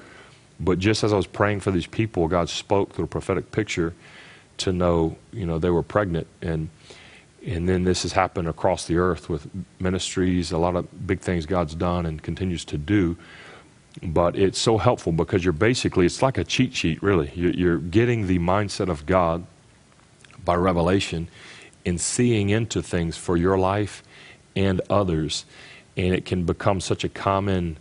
But 0.60 0.80
just 0.80 1.04
as 1.04 1.12
I 1.12 1.18
was 1.18 1.26
praying 1.26 1.62
for 1.62 1.72
these 1.72 1.88
people, 1.88 2.28
God 2.28 2.50
spoke 2.50 2.94
through 2.94 3.06
a 3.06 3.10
prophetic 3.10 3.52
picture 3.52 3.94
to 4.60 4.74
know, 4.74 5.18
you 5.32 5.46
know, 5.46 5.60
they 5.60 5.70
were 5.70 5.84
pregnant. 5.84 6.28
And, 6.42 6.70
and 7.46 7.68
then 7.68 7.84
this 7.84 8.04
has 8.04 8.14
happened 8.14 8.48
across 8.48 8.86
the 8.86 8.98
earth 8.98 9.30
with 9.30 9.48
ministries, 9.80 10.52
a 10.52 10.58
lot 10.58 10.76
of 10.76 11.08
big 11.08 11.22
things 11.22 11.46
God's 11.46 11.76
done 11.76 12.06
and 12.06 12.22
continues 12.22 12.66
to 12.66 12.78
do. 12.78 13.18
But 14.02 14.38
it's 14.38 14.60
so 14.60 14.78
helpful 14.78 15.12
because 15.12 15.44
you're 15.44 15.54
basically, 15.54 16.06
it's 16.06 16.22
like 16.22 16.38
a 16.38 16.44
cheat 16.44 16.76
sheet, 16.76 17.02
really. 17.02 17.32
You're 17.34 17.80
getting 17.80 18.28
the 18.28 18.40
mindset 18.40 18.90
of 18.90 19.06
God 19.06 19.46
by 20.46 20.56
revelation 20.56 21.28
and 21.86 22.00
seeing 22.00 22.50
into 22.50 22.82
things 22.82 23.18
for 23.18 23.36
your 23.36 23.58
life 23.58 24.04
and 24.56 24.82
others. 24.90 25.46
And 25.98 26.14
it 26.14 26.26
can 26.26 26.46
become 26.46 26.80
such 26.80 27.04
a 27.04 27.10
common 27.10 27.78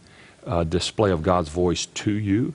uh, 0.46 0.64
display 0.64 1.10
of 1.10 1.22
God's 1.22 1.50
voice 1.50 1.86
to 1.86 2.10
you 2.10 2.54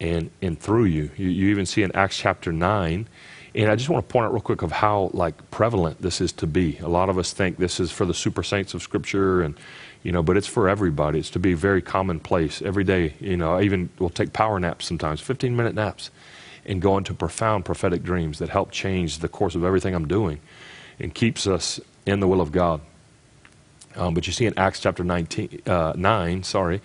and, 0.00 0.30
and 0.42 0.58
through 0.58 0.84
you. 0.84 1.10
you. 1.16 1.28
You 1.28 1.48
even 1.50 1.66
see 1.66 1.82
in 1.82 1.92
Acts 1.92 2.18
chapter 2.18 2.52
9 2.52 3.06
and 3.54 3.70
I 3.70 3.76
just 3.76 3.88
want 3.90 4.06
to 4.06 4.12
point 4.12 4.26
out 4.26 4.32
real 4.32 4.40
quick 4.40 4.62
of 4.62 4.72
how 4.72 5.10
like 5.12 5.50
prevalent 5.50 6.00
this 6.00 6.20
is 6.20 6.32
to 6.34 6.46
be. 6.46 6.78
A 6.78 6.88
lot 6.88 7.08
of 7.08 7.18
us 7.18 7.32
think 7.32 7.58
this 7.58 7.80
is 7.80 7.90
for 7.90 8.06
the 8.06 8.14
super 8.14 8.42
saints 8.42 8.72
of 8.74 8.82
Scripture, 8.82 9.42
and 9.42 9.54
you 10.02 10.10
know, 10.10 10.22
but 10.22 10.36
it's 10.36 10.46
for 10.46 10.68
everybody. 10.68 11.18
It's 11.18 11.30
to 11.30 11.38
be 11.38 11.54
very 11.54 11.82
commonplace 11.82 12.62
every 12.62 12.84
day. 12.84 13.14
You 13.20 13.36
know, 13.36 13.56
I 13.56 13.62
even 13.62 13.90
will 13.98 14.10
take 14.10 14.32
power 14.32 14.58
naps 14.58 14.86
sometimes, 14.86 15.20
15 15.20 15.54
minute 15.54 15.74
naps, 15.74 16.10
and 16.64 16.80
go 16.80 16.96
into 16.96 17.12
profound 17.12 17.64
prophetic 17.64 18.02
dreams 18.02 18.38
that 18.38 18.48
help 18.48 18.70
change 18.70 19.18
the 19.18 19.28
course 19.28 19.54
of 19.54 19.64
everything 19.64 19.94
I'm 19.94 20.08
doing, 20.08 20.40
and 20.98 21.14
keeps 21.14 21.46
us 21.46 21.78
in 22.06 22.20
the 22.20 22.28
will 22.28 22.40
of 22.40 22.52
God. 22.52 22.80
Um, 23.94 24.14
but 24.14 24.26
you 24.26 24.32
see 24.32 24.46
in 24.46 24.58
Acts 24.58 24.80
chapter 24.80 25.04
19, 25.04 25.62
uh, 25.66 25.92
9, 25.94 26.42
sorry, 26.44 26.80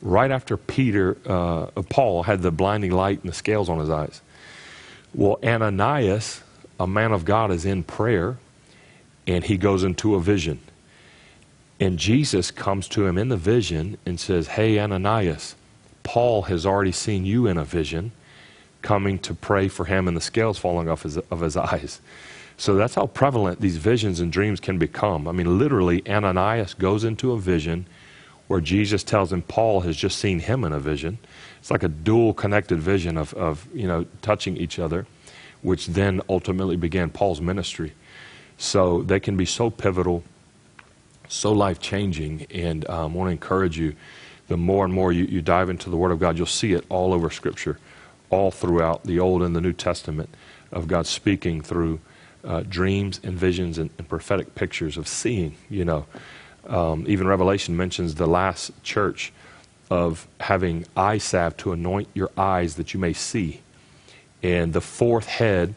right 0.00 0.30
after 0.30 0.56
Peter, 0.56 1.18
uh, 1.26 1.66
Paul 1.88 2.22
had 2.22 2.42
the 2.42 2.52
blinding 2.52 2.92
light 2.92 3.20
and 3.20 3.28
the 3.28 3.34
scales 3.34 3.68
on 3.68 3.80
his 3.80 3.90
eyes 3.90 4.22
well, 5.14 5.38
Ananias, 5.44 6.42
a 6.78 6.86
man 6.86 7.12
of 7.12 7.24
God, 7.24 7.50
is 7.50 7.64
in 7.64 7.82
prayer 7.82 8.36
and 9.26 9.44
he 9.44 9.56
goes 9.56 9.84
into 9.84 10.14
a 10.14 10.20
vision. 10.20 10.60
And 11.80 11.98
Jesus 11.98 12.50
comes 12.50 12.88
to 12.88 13.06
him 13.06 13.18
in 13.18 13.28
the 13.28 13.36
vision 13.36 13.98
and 14.04 14.18
says, 14.18 14.48
Hey, 14.48 14.78
Ananias, 14.78 15.54
Paul 16.02 16.42
has 16.42 16.66
already 16.66 16.92
seen 16.92 17.24
you 17.24 17.46
in 17.46 17.56
a 17.56 17.64
vision 17.64 18.12
coming 18.82 19.18
to 19.20 19.34
pray 19.34 19.68
for 19.68 19.84
him 19.84 20.08
and 20.08 20.16
the 20.16 20.20
scales 20.20 20.58
falling 20.58 20.88
off 20.88 21.02
his, 21.02 21.18
of 21.18 21.40
his 21.40 21.56
eyes. 21.56 22.00
So 22.56 22.74
that's 22.74 22.94
how 22.94 23.06
prevalent 23.06 23.60
these 23.60 23.76
visions 23.76 24.18
and 24.18 24.32
dreams 24.32 24.58
can 24.58 24.78
become. 24.78 25.28
I 25.28 25.32
mean, 25.32 25.58
literally, 25.58 26.02
Ananias 26.08 26.74
goes 26.74 27.04
into 27.04 27.32
a 27.32 27.38
vision 27.38 27.86
where 28.48 28.60
Jesus 28.60 29.04
tells 29.04 29.32
him 29.32 29.42
Paul 29.42 29.82
has 29.82 29.96
just 29.96 30.18
seen 30.18 30.40
him 30.40 30.64
in 30.64 30.72
a 30.72 30.80
vision. 30.80 31.18
It's 31.60 31.70
like 31.70 31.82
a 31.82 31.88
dual 31.88 32.34
connected 32.34 32.80
vision 32.80 33.16
of, 33.16 33.32
of 33.34 33.66
you 33.74 33.86
know, 33.86 34.06
touching 34.22 34.56
each 34.56 34.78
other, 34.78 35.06
which 35.62 35.86
then 35.86 36.20
ultimately 36.28 36.76
began 36.76 37.10
Paul's 37.10 37.40
ministry. 37.40 37.92
So 38.56 39.02
they 39.02 39.20
can 39.20 39.36
be 39.36 39.44
so 39.44 39.70
pivotal, 39.70 40.24
so 41.28 41.52
life 41.52 41.78
changing. 41.78 42.46
And 42.50 42.88
um, 42.88 43.12
I 43.12 43.16
want 43.16 43.28
to 43.28 43.32
encourage 43.32 43.78
you 43.78 43.94
the 44.48 44.56
more 44.56 44.84
and 44.84 44.92
more 44.92 45.12
you, 45.12 45.24
you 45.26 45.42
dive 45.42 45.68
into 45.68 45.90
the 45.90 45.96
Word 45.96 46.10
of 46.10 46.18
God, 46.18 46.38
you'll 46.38 46.46
see 46.46 46.72
it 46.72 46.84
all 46.88 47.12
over 47.12 47.30
Scripture, 47.30 47.78
all 48.30 48.50
throughout 48.50 49.04
the 49.04 49.20
Old 49.20 49.42
and 49.42 49.54
the 49.54 49.60
New 49.60 49.74
Testament 49.74 50.30
of 50.72 50.88
God 50.88 51.06
speaking 51.06 51.60
through 51.60 52.00
uh, 52.44 52.62
dreams 52.68 53.20
and 53.22 53.34
visions 53.34 53.78
and, 53.78 53.90
and, 53.98 54.08
prophetic 54.08 54.54
pictures 54.54 54.96
of 54.96 55.06
seeing, 55.08 55.56
you 55.68 55.84
know. 55.84 56.06
Um, 56.68 57.04
even 57.08 57.26
Revelation 57.26 57.76
mentions 57.76 58.14
the 58.14 58.26
last 58.26 58.70
church 58.82 59.32
of 59.90 60.28
having 60.40 60.84
eye 60.96 61.18
salve 61.18 61.56
to 61.58 61.72
anoint 61.72 62.08
your 62.14 62.30
eyes 62.36 62.76
that 62.76 62.92
you 62.92 63.00
may 63.00 63.12
see. 63.12 63.60
And 64.42 64.72
the 64.72 64.80
fourth 64.80 65.26
head 65.26 65.74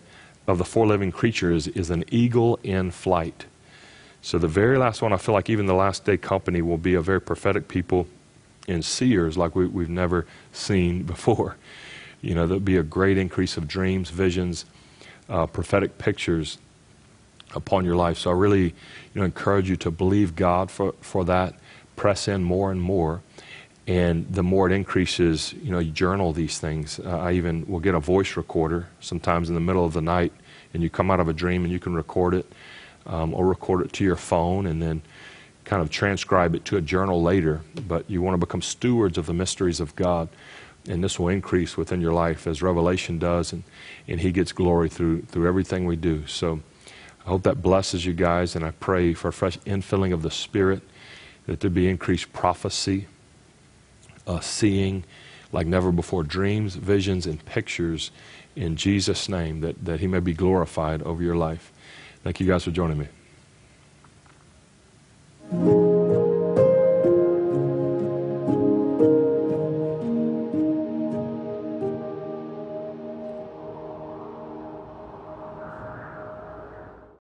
of 0.47 0.57
the 0.57 0.65
four 0.65 0.85
living 0.85 1.11
creatures 1.11 1.67
is 1.67 1.89
an 1.89 2.03
eagle 2.11 2.59
in 2.63 2.91
flight. 2.91 3.45
So 4.21 4.37
the 4.37 4.47
very 4.47 4.77
last 4.77 5.01
one, 5.01 5.13
I 5.13 5.17
feel 5.17 5.33
like 5.33 5.49
even 5.49 5.65
the 5.65 5.73
last 5.73 6.05
day 6.05 6.17
company 6.17 6.61
will 6.61 6.77
be 6.77 6.93
a 6.93 7.01
very 7.01 7.21
prophetic 7.21 7.67
people 7.67 8.07
and 8.67 8.83
seers 8.85 9.37
like 9.37 9.55
we, 9.55 9.65
have 9.65 9.89
never 9.89 10.27
seen 10.51 11.03
before. 11.15 11.55
You 12.21 12.35
know, 12.35 12.45
there'll 12.45 12.59
be 12.59 12.77
a 12.77 12.83
great 12.83 13.17
increase 13.17 13.57
of 13.57 13.67
dreams, 13.67 14.09
visions, 14.09 14.65
uh, 15.27 15.47
prophetic 15.47 15.97
pictures 15.97 16.57
upon 17.55 17.85
your 17.85 17.95
life. 17.95 18.17
So 18.17 18.31
I 18.31 18.33
really, 18.33 18.63
you 18.63 18.73
know, 19.15 19.23
encourage 19.23 19.69
you 19.69 19.75
to 19.77 19.91
believe 19.91 20.35
God 20.35 20.71
for, 20.71 20.93
for 21.01 21.25
that. 21.25 21.55
Press 21.95 22.27
in 22.27 22.43
more 22.43 22.71
and 22.71 22.81
more 22.81 23.21
and 23.87 24.31
the 24.31 24.43
more 24.43 24.69
it 24.69 24.73
increases, 24.73 25.53
you 25.53 25.71
know, 25.71 25.79
you 25.79 25.91
journal 25.91 26.33
these 26.33 26.59
things. 26.59 26.99
Uh, 26.99 27.17
I 27.17 27.33
even 27.33 27.65
will 27.67 27.79
get 27.79 27.95
a 27.95 27.99
voice 27.99 28.37
recorder 28.37 28.87
sometimes 28.99 29.49
in 29.49 29.55
the 29.55 29.61
middle 29.61 29.85
of 29.85 29.93
the 29.93 30.01
night, 30.01 30.31
and 30.73 30.83
you 30.83 30.89
come 30.89 31.09
out 31.09 31.19
of 31.19 31.27
a 31.27 31.33
dream 31.33 31.63
and 31.63 31.73
you 31.73 31.79
can 31.79 31.95
record 31.95 32.35
it, 32.35 32.45
um, 33.07 33.33
or 33.33 33.45
record 33.45 33.85
it 33.85 33.91
to 33.93 34.03
your 34.03 34.15
phone, 34.15 34.67
and 34.67 34.81
then 34.81 35.01
kind 35.65 35.81
of 35.81 35.89
transcribe 35.89 36.53
it 36.53 36.63
to 36.65 36.77
a 36.77 36.81
journal 36.81 37.21
later. 37.21 37.61
But 37.87 38.09
you 38.09 38.21
want 38.21 38.35
to 38.35 38.45
become 38.45 38.61
stewards 38.61 39.17
of 39.17 39.25
the 39.25 39.33
mysteries 39.33 39.79
of 39.79 39.95
God, 39.95 40.29
and 40.87 41.03
this 41.03 41.17
will 41.19 41.29
increase 41.29 41.75
within 41.75 42.01
your 42.01 42.13
life 42.13 42.45
as 42.45 42.61
Revelation 42.61 43.17
does, 43.17 43.51
and, 43.51 43.63
and 44.07 44.21
He 44.21 44.31
gets 44.31 44.51
glory 44.51 44.89
through 44.89 45.23
through 45.23 45.47
everything 45.47 45.85
we 45.85 45.95
do. 45.95 46.27
So 46.27 46.61
I 47.25 47.29
hope 47.29 47.43
that 47.43 47.61
blesses 47.61 48.05
you 48.05 48.13
guys, 48.13 48.55
and 48.55 48.65
I 48.65 48.71
pray 48.71 49.13
for 49.13 49.27
a 49.27 49.33
fresh 49.33 49.57
infilling 49.59 50.13
of 50.13 50.21
the 50.21 50.31
Spirit, 50.31 50.81
that 51.45 51.59
there 51.59 51.69
be 51.69 51.87
increased 51.87 52.33
prophecy 52.33 53.07
uh, 54.27 54.39
seeing 54.39 55.03
like 55.51 55.67
never 55.67 55.91
before 55.91 56.23
dreams, 56.23 56.75
visions, 56.75 57.25
and 57.25 57.43
pictures 57.45 58.11
in 58.55 58.75
Jesus' 58.75 59.27
name 59.29 59.61
that, 59.61 59.83
that 59.83 59.99
He 59.99 60.07
may 60.07 60.19
be 60.19 60.33
glorified 60.33 61.01
over 61.03 61.21
your 61.21 61.35
life. 61.35 61.71
Thank 62.23 62.39
you 62.39 62.47
guys 62.47 62.63
for 62.63 62.71
joining 62.71 63.07
me. 65.51 65.90